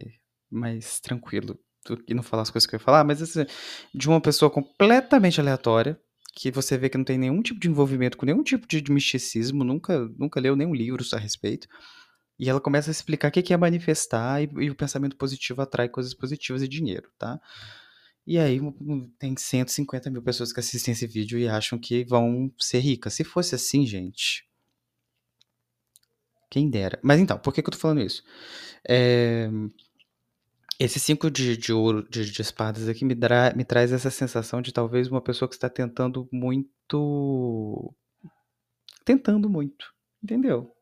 mais 0.49 1.01
tranquilo 1.01 1.59
e 2.07 2.15
não 2.15 2.23
falar 2.23 2.43
as 2.43 2.51
coisas 2.51 2.69
que 2.69 2.75
eu 2.75 2.79
ia 2.79 2.85
falar, 2.85 3.03
mas 3.03 3.21
assim, 3.21 3.45
de 3.93 4.09
uma 4.09 4.21
pessoa 4.21 4.51
completamente 4.51 5.41
aleatória, 5.41 5.99
que 6.35 6.51
você 6.51 6.79
vê 6.79 6.89
que 6.89 6.97
não 6.97 7.05
tem 7.05 7.19
nenhum 7.19 7.43
tipo 7.43 7.61
de 7.61 7.69
envolvimento 7.69 8.17
com 8.17 8.25
nenhum 8.25 8.43
tipo 8.43 8.67
de 8.67 8.91
misticismo, 8.91 9.65
nunca, 9.65 10.09
nunca 10.17 10.41
leu 10.41 10.57
nenhum 10.57 10.75
livro 10.75 11.05
a 11.13 11.19
respeito. 11.19 11.69
E 12.43 12.49
ela 12.49 12.61
começa 12.61 12.91
a 12.91 12.93
explicar 12.93 13.29
o 13.29 13.31
que 13.31 13.55
é 13.55 13.57
manifestar 13.57 14.43
e, 14.43 14.51
e 14.65 14.69
o 14.69 14.75
pensamento 14.75 15.17
positivo 15.17 15.63
atrai 15.63 15.89
coisas 15.89 16.13
positivas 16.13 16.61
e 16.61 16.67
dinheiro, 16.67 17.09
tá? 17.17 17.41
E 18.27 18.37
aí 18.37 18.59
tem 19.17 19.37
150 19.37 20.11
mil 20.11 20.21
pessoas 20.21 20.53
que 20.53 20.59
assistem 20.59 20.91
esse 20.91 21.07
vídeo 21.07 21.39
e 21.39 21.49
acham 21.49 21.79
que 21.79 22.03
vão 22.03 22.53
ser 22.59 22.81
ricas. 22.81 23.15
Se 23.15 23.23
fosse 23.23 23.55
assim, 23.55 23.87
gente, 23.87 24.45
Quem 26.51 26.69
dera. 26.69 26.99
Mas 27.01 27.21
então, 27.21 27.39
por 27.39 27.55
que, 27.55 27.63
que 27.63 27.69
eu 27.69 27.73
tô 27.73 27.79
falando 27.79 28.01
isso? 28.01 28.25
É... 28.89 29.49
Esse 30.81 30.99
5 30.99 31.31
de, 31.31 31.57
de 31.57 31.73
ouro 31.73 32.03
de, 32.11 32.29
de 32.29 32.43
espadas 32.43 32.89
aqui 32.89 33.05
me, 33.05 33.15
dra... 33.15 33.55
me 33.55 33.65
traz 33.65 33.93
essa 33.93 34.11
sensação 34.11 34.61
de 34.61 34.73
talvez 34.73 35.07
uma 35.07 35.23
pessoa 35.23 35.49
que 35.49 35.55
está 35.55 35.71
tentando 35.71 36.29
muito. 36.33 37.95
Tentando 39.05 39.49
muito. 39.49 39.95
Entendeu? 40.21 40.75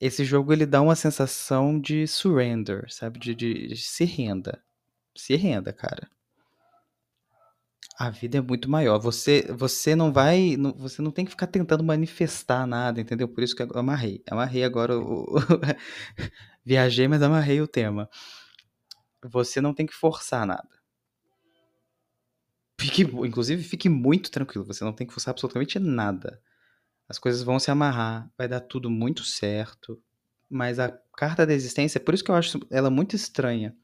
Esse 0.00 0.24
jogo 0.24 0.52
ele 0.52 0.66
dá 0.66 0.80
uma 0.82 0.96
sensação 0.96 1.78
de 1.80 2.06
surrender, 2.06 2.86
sabe? 2.92 3.18
De, 3.20 3.34
de, 3.34 3.68
de 3.68 3.76
se 3.76 4.04
renda. 4.04 4.62
Se 5.16 5.36
renda, 5.36 5.72
cara. 5.72 6.10
A 7.98 8.08
vida 8.10 8.38
é 8.38 8.40
muito 8.40 8.68
maior. 8.70 8.98
Você, 8.98 9.42
você 9.52 9.94
não 9.94 10.12
vai, 10.12 10.56
não- 10.56 10.72
você 10.72 11.02
não 11.02 11.10
tem 11.10 11.24
que 11.24 11.30
ficar 11.30 11.46
tentando 11.46 11.84
manifestar 11.84 12.66
nada, 12.66 13.00
entendeu? 13.00 13.28
Por 13.28 13.42
isso 13.44 13.54
que 13.54 13.62
eu 13.62 13.68
amarrei. 13.74 14.22
Amarrei 14.30 14.64
agora 14.64 14.98
o, 14.98 15.26
viajei, 16.64 17.08
mas 17.08 17.22
amarrei 17.22 17.60
o 17.60 17.68
tema. 17.68 18.08
Você 19.24 19.62
não 19.62 19.72
tem 19.72 19.86
que 19.86 19.94
forçar 19.94 20.46
nada. 20.46 20.68
Fique, 22.80 23.02
inclusive, 23.02 23.62
fique 23.62 23.88
muito 23.88 24.30
tranquilo. 24.30 24.64
Você 24.66 24.82
não 24.84 24.92
tem 24.92 25.06
que 25.06 25.12
forçar 25.12 25.32
absolutamente 25.32 25.78
nada. 25.78 26.40
As 27.10 27.18
coisas 27.18 27.42
vão 27.42 27.58
se 27.58 27.72
amarrar, 27.72 28.30
vai 28.38 28.46
dar 28.46 28.60
tudo 28.60 28.88
muito 28.88 29.24
certo. 29.24 30.00
Mas 30.48 30.78
a 30.78 30.96
carta 31.16 31.44
da 31.44 31.52
existência, 31.52 31.98
por 31.98 32.14
isso 32.14 32.22
que 32.22 32.30
eu 32.30 32.36
acho 32.36 32.60
ela 32.70 32.88
muito 32.88 33.16
estranha 33.16 33.74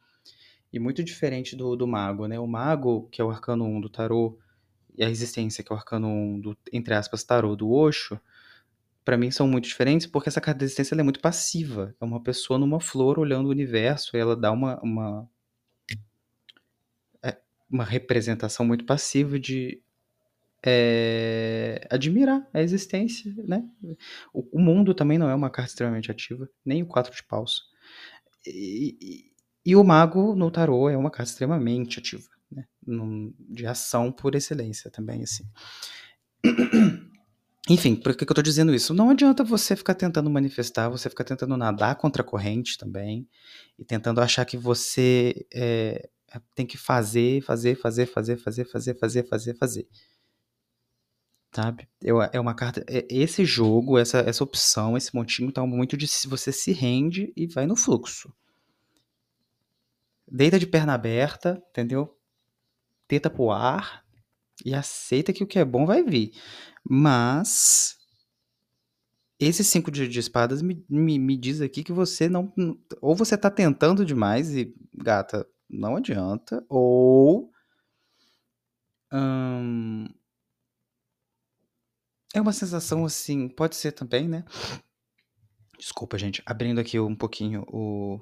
e 0.73 0.79
muito 0.79 1.03
diferente 1.03 1.57
do, 1.57 1.75
do 1.75 1.89
mago, 1.89 2.29
né? 2.29 2.39
O 2.39 2.47
mago, 2.47 3.09
que 3.11 3.21
é 3.21 3.25
o 3.25 3.31
arcano 3.31 3.65
1 3.65 3.81
do 3.81 3.89
tarô, 3.89 4.39
e 4.97 5.05
a 5.05 5.11
existência, 5.11 5.65
que 5.65 5.73
é 5.73 5.75
o 5.75 5.77
arcano 5.77 6.07
1 6.07 6.41
do, 6.41 6.57
entre 6.73 6.95
aspas, 6.95 7.25
tarô 7.25 7.57
do 7.57 7.69
Osho, 7.69 8.21
para 9.05 9.17
mim 9.17 9.33
são 9.33 9.49
muito 9.49 9.65
diferentes 9.65 10.07
porque 10.07 10.29
essa 10.29 10.41
carta 10.41 10.61
da 10.61 10.65
existência 10.65 10.95
é 10.95 11.03
muito 11.03 11.19
passiva. 11.19 11.97
É 12.01 12.05
uma 12.05 12.23
pessoa 12.23 12.61
numa 12.61 12.79
flor 12.79 13.19
olhando 13.19 13.47
o 13.47 13.51
universo 13.51 14.17
ela 14.17 14.37
dá 14.37 14.53
uma, 14.53 14.81
uma, 14.81 15.29
é, 17.25 17.37
uma 17.69 17.83
representação 17.83 18.65
muito 18.65 18.85
passiva 18.85 19.37
de 19.37 19.83
é, 20.67 21.87
admirar 21.89 22.45
a 22.53 22.61
existência, 22.61 23.33
né? 23.47 23.63
O, 24.35 24.59
o, 24.59 24.61
mundo 24.61 24.93
também 24.93 25.17
não 25.17 25.31
é 25.31 25.35
uma 25.35 25.49
carta 25.49 25.71
extremamente 25.71 26.11
ativa, 26.11 26.49
nem 26.65 26.83
o 26.83 26.87
quatro 26.87 27.15
de 27.15 27.23
paus. 27.23 27.63
E, 28.45 28.97
e, 29.01 29.71
e 29.71 29.77
o 29.77 29.85
mago 29.85 30.35
no 30.35 30.51
tarô 30.51 30.91
é 30.91 30.97
uma 30.97 31.11
carta 31.11 31.31
extremamente 31.31 32.01
ativa, 32.01 32.29
né? 32.51 32.65
Num, 32.85 33.33
de 33.39 33.65
ação 33.65 34.11
por 34.11 34.35
excelência 34.35 34.91
também, 34.91 35.23
assim. 35.23 35.45
Enfim, 37.69 37.97
por 37.97 38.17
que, 38.17 38.25
que 38.25 38.31
eu 38.31 38.37
tô 38.37 38.43
dizendo 38.43 38.75
isso? 38.75 38.95
Não 38.95 39.11
adianta 39.11 39.43
você 39.43 39.75
ficar 39.75 39.95
tentando 39.95 40.31
manifestar, 40.31 40.89
você 40.89 41.09
ficar 41.09 41.25
tentando 41.25 41.57
nadar 41.57 41.97
contra 41.97 42.23
a 42.23 42.25
corrente 42.25 42.79
também, 42.79 43.29
e 43.79 43.85
tentando 43.85 44.21
achar 44.21 44.45
que 44.45 44.57
você 44.57 45.47
é, 45.53 46.09
tem 46.55 46.67
que 46.67 46.77
fazer, 46.77 47.43
fazer, 47.43 47.77
fazer, 47.77 48.07
fazer, 48.07 48.37
fazer, 48.37 48.65
fazer, 48.65 48.95
fazer, 48.95 49.29
fazer, 49.29 49.55
fazer. 49.57 49.89
Sabe? 51.57 51.89
Eu, 52.03 52.21
é 52.21 52.39
uma 52.39 52.55
carta. 52.55 52.85
É, 52.87 53.07
esse 53.09 53.43
jogo, 53.43 53.97
essa, 53.97 54.19
essa 54.19 54.45
opção, 54.45 54.95
esse 54.95 55.15
montinho 55.15 55.51
tá 55.51 55.65
muito 55.65 55.97
de 55.97 56.07
se 56.07 56.29
você 56.29 56.53
se 56.53 56.71
rende 56.71 57.33
e 57.35 57.47
vai 57.47 57.67
no 57.67 57.75
fluxo. 57.75 58.31
Deita 60.31 60.59
de 60.59 60.67
perna 60.67 60.93
aberta, 60.93 61.63
entendeu? 61.71 62.15
Teta 63.09 63.31
pro 63.31 63.51
ar 63.51 64.05
e 64.67 64.75
aceita 64.75 65.33
que 65.33 65.43
o 65.43 65.47
que 65.47 65.59
é 65.59 65.65
bom 65.65 65.87
vai 65.87 66.03
vir. 66.03 66.33
Mas 66.85 67.97
esse 69.41 69.65
cinco 69.65 69.91
de, 69.91 70.07
de 70.07 70.19
espadas 70.19 70.61
me, 70.61 70.85
me, 70.91 71.19
me, 71.19 71.39
diz 71.39 71.63
aqui 71.63 71.83
que 71.83 71.93
você 71.93 72.29
não. 72.29 72.53
Ou 73.01 73.17
você 73.17 73.35
tá 73.35 73.51
tentando 73.51 74.05
demais 74.05 74.55
e, 74.55 74.75
gata, 74.95 75.49
não 75.71 75.97
adianta. 75.97 76.63
Ou. 76.69 77.51
Hum, 79.11 79.46
é 82.37 82.41
uma 82.41 82.53
sensação 82.53 83.05
assim. 83.05 83.49
Pode 83.49 83.77
ser 83.77 83.93
também, 83.93 84.29
né? 84.29 84.45
Desculpa, 85.79 86.19
gente. 86.19 86.43
Abrindo 86.45 86.79
aqui 86.79 87.01
um 87.01 87.17
pouquinho 87.17 87.65
o, 87.69 88.21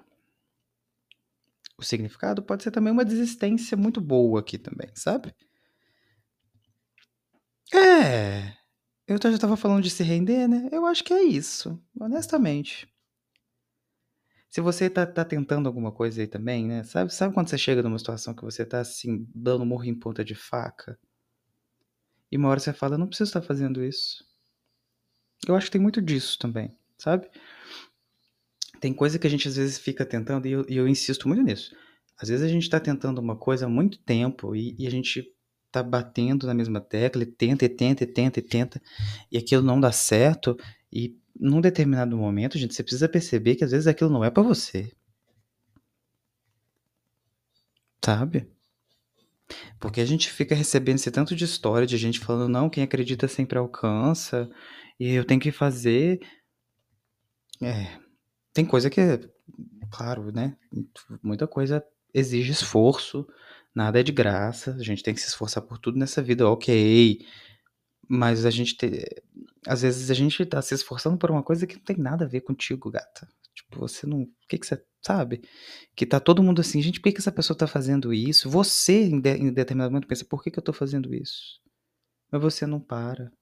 o 1.76 1.82
significado, 1.82 2.42
pode 2.42 2.62
ser 2.62 2.70
também 2.70 2.92
uma 2.92 3.04
desistência 3.04 3.76
muito 3.76 4.00
boa 4.00 4.38
aqui 4.38 4.56
também, 4.56 4.88
sabe? 4.94 5.34
É. 7.74 8.52
Eu 9.06 9.18
já 9.20 9.30
estava 9.30 9.56
falando 9.56 9.82
de 9.82 9.90
se 9.90 10.04
render, 10.04 10.46
né? 10.46 10.68
Eu 10.70 10.86
acho 10.86 11.02
que 11.02 11.12
é 11.12 11.22
isso, 11.22 11.82
honestamente. 12.00 12.88
Se 14.48 14.60
você 14.60 14.88
tá, 14.88 15.04
tá 15.04 15.24
tentando 15.24 15.66
alguma 15.66 15.90
coisa 15.90 16.20
aí 16.20 16.28
também, 16.28 16.64
né? 16.66 16.84
Sabe, 16.84 17.12
sabe 17.12 17.34
quando 17.34 17.48
você 17.48 17.58
chega 17.58 17.82
numa 17.82 17.98
situação 17.98 18.32
que 18.32 18.44
você 18.44 18.64
tá 18.64 18.78
assim, 18.80 19.26
dando 19.34 19.66
morro 19.66 19.84
em 19.84 19.98
ponta 19.98 20.24
de 20.24 20.36
faca? 20.36 20.96
E 22.30 22.36
uma 22.36 22.48
hora 22.48 22.60
você 22.60 22.72
fala, 22.72 22.98
não 22.98 23.06
preciso 23.06 23.28
estar 23.28 23.42
fazendo 23.42 23.84
isso. 23.84 24.24
Eu 25.46 25.54
acho 25.54 25.66
que 25.66 25.72
tem 25.72 25.80
muito 25.80 26.00
disso 26.00 26.38
também, 26.38 26.76
sabe? 26.96 27.28
Tem 28.80 28.92
coisa 28.92 29.18
que 29.18 29.26
a 29.26 29.30
gente 29.30 29.46
às 29.48 29.56
vezes 29.56 29.78
fica 29.78 30.04
tentando, 30.04 30.46
e 30.46 30.52
eu, 30.52 30.66
e 30.68 30.76
eu 30.76 30.88
insisto 30.88 31.28
muito 31.28 31.42
nisso. 31.42 31.74
Às 32.18 32.28
vezes 32.28 32.44
a 32.44 32.48
gente 32.48 32.68
tá 32.68 32.80
tentando 32.80 33.20
uma 33.20 33.36
coisa 33.36 33.66
há 33.66 33.68
muito 33.68 33.98
tempo 33.98 34.54
e, 34.54 34.74
e 34.78 34.86
a 34.86 34.90
gente 34.90 35.32
tá 35.70 35.82
batendo 35.82 36.46
na 36.46 36.54
mesma 36.54 36.80
tecla, 36.80 37.24
e 37.24 37.26
tenta, 37.26 37.64
e 37.64 37.68
tenta, 37.68 38.04
e 38.04 38.06
tenta, 38.06 38.38
e 38.38 38.42
tenta, 38.42 38.82
e 39.30 39.36
aquilo 39.36 39.62
não 39.62 39.80
dá 39.80 39.90
certo, 39.90 40.56
e 40.92 41.18
num 41.34 41.60
determinado 41.60 42.16
momento, 42.16 42.56
gente, 42.56 42.74
você 42.74 42.82
precisa 42.82 43.08
perceber 43.08 43.56
que 43.56 43.64
às 43.64 43.72
vezes 43.72 43.88
aquilo 43.88 44.10
não 44.10 44.24
é 44.24 44.30
para 44.30 44.42
você. 44.42 44.92
Sabe? 48.04 48.48
Porque 49.78 50.00
a 50.00 50.04
gente 50.04 50.30
fica 50.30 50.54
recebendo 50.54 50.96
esse 50.96 51.10
tanto 51.10 51.34
de 51.36 51.44
história 51.44 51.86
de 51.86 51.96
gente 51.96 52.20
falando, 52.20 52.48
não, 52.48 52.70
quem 52.70 52.82
acredita 52.82 53.28
sempre 53.28 53.58
alcança, 53.58 54.50
e 54.98 55.10
eu 55.10 55.24
tenho 55.24 55.40
que 55.40 55.52
fazer. 55.52 56.20
É. 57.62 57.98
Tem 58.52 58.64
coisa 58.64 58.88
que 58.88 59.00
é, 59.00 59.20
claro, 59.90 60.32
né? 60.32 60.56
Muita 61.22 61.46
coisa 61.46 61.84
exige 62.12 62.52
esforço, 62.52 63.26
nada 63.74 64.00
é 64.00 64.02
de 64.02 64.12
graça, 64.12 64.76
a 64.78 64.82
gente 64.82 65.02
tem 65.02 65.12
que 65.12 65.20
se 65.20 65.28
esforçar 65.28 65.62
por 65.62 65.78
tudo 65.78 65.98
nessa 65.98 66.22
vida, 66.22 66.48
ok. 66.48 67.18
Mas 68.08 68.44
a 68.44 68.50
gente 68.50 68.76
te... 68.76 69.04
às 69.66 69.82
vezes 69.82 70.10
a 70.10 70.14
gente 70.14 70.44
tá 70.44 70.60
se 70.62 70.74
esforçando 70.74 71.18
por 71.18 71.30
uma 71.30 71.42
coisa 71.42 71.66
que 71.66 71.76
não 71.76 71.82
tem 71.82 71.96
nada 71.96 72.24
a 72.24 72.28
ver 72.28 72.42
contigo, 72.42 72.90
gata. 72.90 73.28
Tipo, 73.54 73.80
você 73.80 74.06
não. 74.06 74.22
O 74.22 74.28
que, 74.48 74.58
que 74.58 74.66
você 74.66 74.82
sabe? 75.02 75.42
Que 75.94 76.06
tá 76.06 76.18
todo 76.18 76.42
mundo 76.42 76.60
assim, 76.60 76.80
gente, 76.82 76.98
por 77.00 77.04
que, 77.04 77.12
que 77.12 77.20
essa 77.20 77.32
pessoa 77.32 77.56
tá 77.56 77.66
fazendo 77.66 78.12
isso? 78.12 78.48
Você, 78.50 79.04
em, 79.04 79.20
de... 79.20 79.36
em 79.36 79.52
determinado 79.52 79.90
momento, 79.92 80.08
pensa, 80.08 80.24
por 80.24 80.42
que, 80.42 80.50
que 80.50 80.58
eu 80.58 80.62
tô 80.62 80.72
fazendo 80.72 81.14
isso? 81.14 81.60
Mas 82.30 82.42
você 82.42 82.66
não 82.66 82.80
para. 82.80 83.32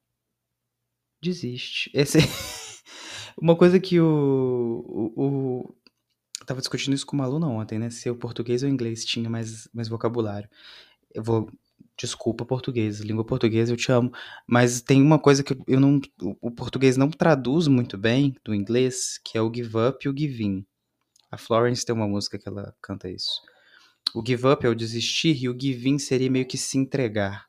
Desiste. 1.22 1.90
Esse... 1.94 2.18
uma 3.40 3.56
coisa 3.56 3.78
que 3.80 4.00
o, 4.00 4.84
o, 5.16 5.22
o 5.22 5.76
tava 6.44 6.60
discutindo 6.60 6.94
isso 6.94 7.06
com 7.06 7.16
uma 7.16 7.24
aluna 7.24 7.48
ontem, 7.48 7.78
né? 7.78 7.90
Se 7.90 8.10
o 8.10 8.16
português 8.16 8.62
ou 8.62 8.68
o 8.68 8.72
inglês 8.72 9.04
tinha 9.04 9.30
mais, 9.30 9.68
mais 9.72 9.88
vocabulário. 9.88 10.48
Eu 11.14 11.22
vou. 11.22 11.50
Desculpa, 11.96 12.44
português. 12.44 13.00
Língua 13.00 13.24
portuguesa, 13.24 13.72
eu 13.72 13.76
te 13.76 13.90
amo. 13.92 14.12
Mas 14.46 14.80
tem 14.80 15.00
uma 15.02 15.18
coisa 15.18 15.42
que 15.42 15.56
eu 15.66 15.80
não. 15.80 16.00
O 16.40 16.50
português 16.50 16.96
não 16.96 17.10
traduz 17.10 17.68
muito 17.68 17.98
bem 17.98 18.34
do 18.44 18.54
inglês, 18.54 19.18
que 19.24 19.36
é 19.36 19.42
o 19.42 19.52
give 19.52 19.76
up 19.76 20.04
e 20.04 20.08
o 20.08 20.16
give 20.16 20.42
in. 20.44 20.64
A 21.30 21.38
Florence 21.38 21.84
tem 21.84 21.94
uma 21.94 22.08
música 22.08 22.38
que 22.38 22.48
ela 22.48 22.74
canta 22.82 23.08
isso. 23.08 23.40
O 24.14 24.22
give 24.26 24.46
up 24.46 24.66
é 24.66 24.68
o 24.68 24.74
desistir 24.74 25.42
e 25.42 25.48
o 25.48 25.58
give 25.58 25.88
in 25.88 25.98
seria 25.98 26.30
meio 26.30 26.46
que 26.46 26.58
se 26.58 26.76
entregar. 26.76 27.46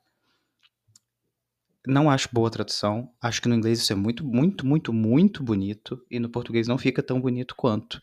Não 1.86 2.08
acho 2.08 2.30
boa 2.32 2.50
tradução. 2.50 3.10
Acho 3.20 3.42
que 3.42 3.48
no 3.48 3.54
inglês 3.54 3.80
isso 3.80 3.92
é 3.92 3.96
muito, 3.96 4.24
muito, 4.24 4.66
muito, 4.66 4.92
muito 4.92 5.42
bonito. 5.42 6.02
E 6.10 6.18
no 6.18 6.30
português 6.30 6.66
não 6.66 6.78
fica 6.78 7.02
tão 7.02 7.20
bonito 7.20 7.54
quanto 7.54 8.00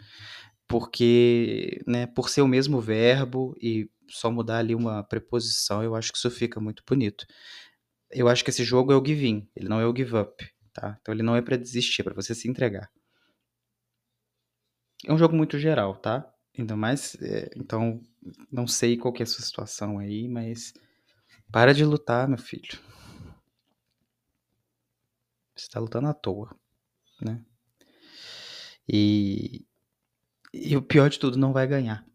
porque, 0.71 1.81
né, 1.85 2.07
por 2.07 2.29
ser 2.29 2.41
o 2.41 2.47
mesmo 2.47 2.79
verbo 2.79 3.53
e 3.61 3.91
só 4.07 4.31
mudar 4.31 4.59
ali 4.59 4.73
uma 4.73 5.03
preposição, 5.03 5.83
eu 5.83 5.95
acho 5.95 6.13
que 6.13 6.17
isso 6.17 6.31
fica 6.31 6.61
muito 6.61 6.81
bonito. 6.87 7.27
Eu 8.09 8.29
acho 8.29 8.41
que 8.41 8.49
esse 8.51 8.63
jogo 8.63 8.93
é 8.93 8.95
o 8.95 9.05
give 9.05 9.27
in, 9.27 9.49
ele 9.53 9.67
não 9.67 9.81
é 9.81 9.85
o 9.85 9.93
give 9.93 10.15
up, 10.15 10.49
tá? 10.71 10.97
Então 11.01 11.13
ele 11.13 11.23
não 11.23 11.35
é 11.35 11.41
para 11.41 11.57
desistir, 11.57 12.01
é 12.01 12.03
para 12.05 12.13
você 12.13 12.33
se 12.33 12.47
entregar. 12.49 12.89
É 15.05 15.11
um 15.11 15.17
jogo 15.17 15.35
muito 15.35 15.59
geral, 15.59 15.97
tá? 15.97 16.33
Ainda 16.57 16.77
mais, 16.77 17.15
é, 17.21 17.49
então, 17.57 18.01
não 18.49 18.65
sei 18.65 18.95
qual 18.95 19.13
é 19.19 19.23
a 19.23 19.25
sua 19.25 19.43
situação 19.43 19.99
aí, 19.99 20.25
mas 20.29 20.73
para 21.51 21.73
de 21.73 21.83
lutar, 21.83 22.29
meu 22.29 22.37
filho. 22.37 22.79
Você 25.53 25.69
tá 25.69 25.81
lutando 25.81 26.07
à 26.07 26.13
toa, 26.13 26.55
né? 27.21 27.43
E, 28.87 29.65
e 30.53 30.75
o 30.75 30.81
pior 30.81 31.09
de 31.09 31.19
tudo, 31.19 31.37
não 31.37 31.53
vai 31.53 31.67
ganhar. 31.67 32.05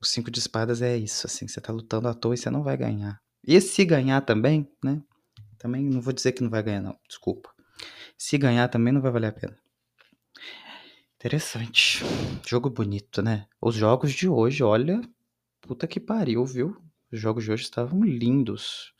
O 0.00 0.06
cinco 0.06 0.30
de 0.30 0.38
espadas 0.38 0.80
é 0.80 0.96
isso, 0.96 1.26
assim, 1.26 1.46
você 1.46 1.60
tá 1.60 1.72
lutando 1.72 2.08
à 2.08 2.14
toa 2.14 2.34
e 2.34 2.38
você 2.38 2.50
não 2.50 2.62
vai 2.62 2.76
ganhar. 2.76 3.20
E 3.46 3.60
se 3.60 3.84
ganhar 3.84 4.20
também, 4.22 4.70
né? 4.82 5.02
Também 5.58 5.84
não 5.84 6.00
vou 6.00 6.12
dizer 6.12 6.32
que 6.32 6.42
não 6.42 6.50
vai 6.50 6.62
ganhar, 6.62 6.80
não, 6.80 6.98
desculpa. 7.06 7.50
Se 8.16 8.38
ganhar 8.38 8.68
também 8.68 8.92
não 8.92 9.00
vai 9.00 9.10
valer 9.10 9.28
a 9.28 9.32
pena. 9.32 9.56
Interessante. 11.16 12.02
Jogo 12.46 12.70
bonito, 12.70 13.20
né? 13.20 13.46
Os 13.60 13.74
jogos 13.74 14.12
de 14.12 14.26
hoje, 14.26 14.62
olha, 14.62 15.00
puta 15.60 15.86
que 15.86 16.00
pariu, 16.00 16.44
viu? 16.46 16.76
Os 17.12 17.20
jogos 17.20 17.44
de 17.44 17.52
hoje 17.52 17.64
estavam 17.64 18.02
lindos. 18.02 18.94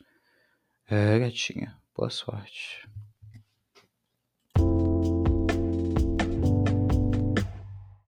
É, 0.87 1.17
gatinha, 1.17 1.75
boa 1.95 2.09
sorte. 2.09 2.87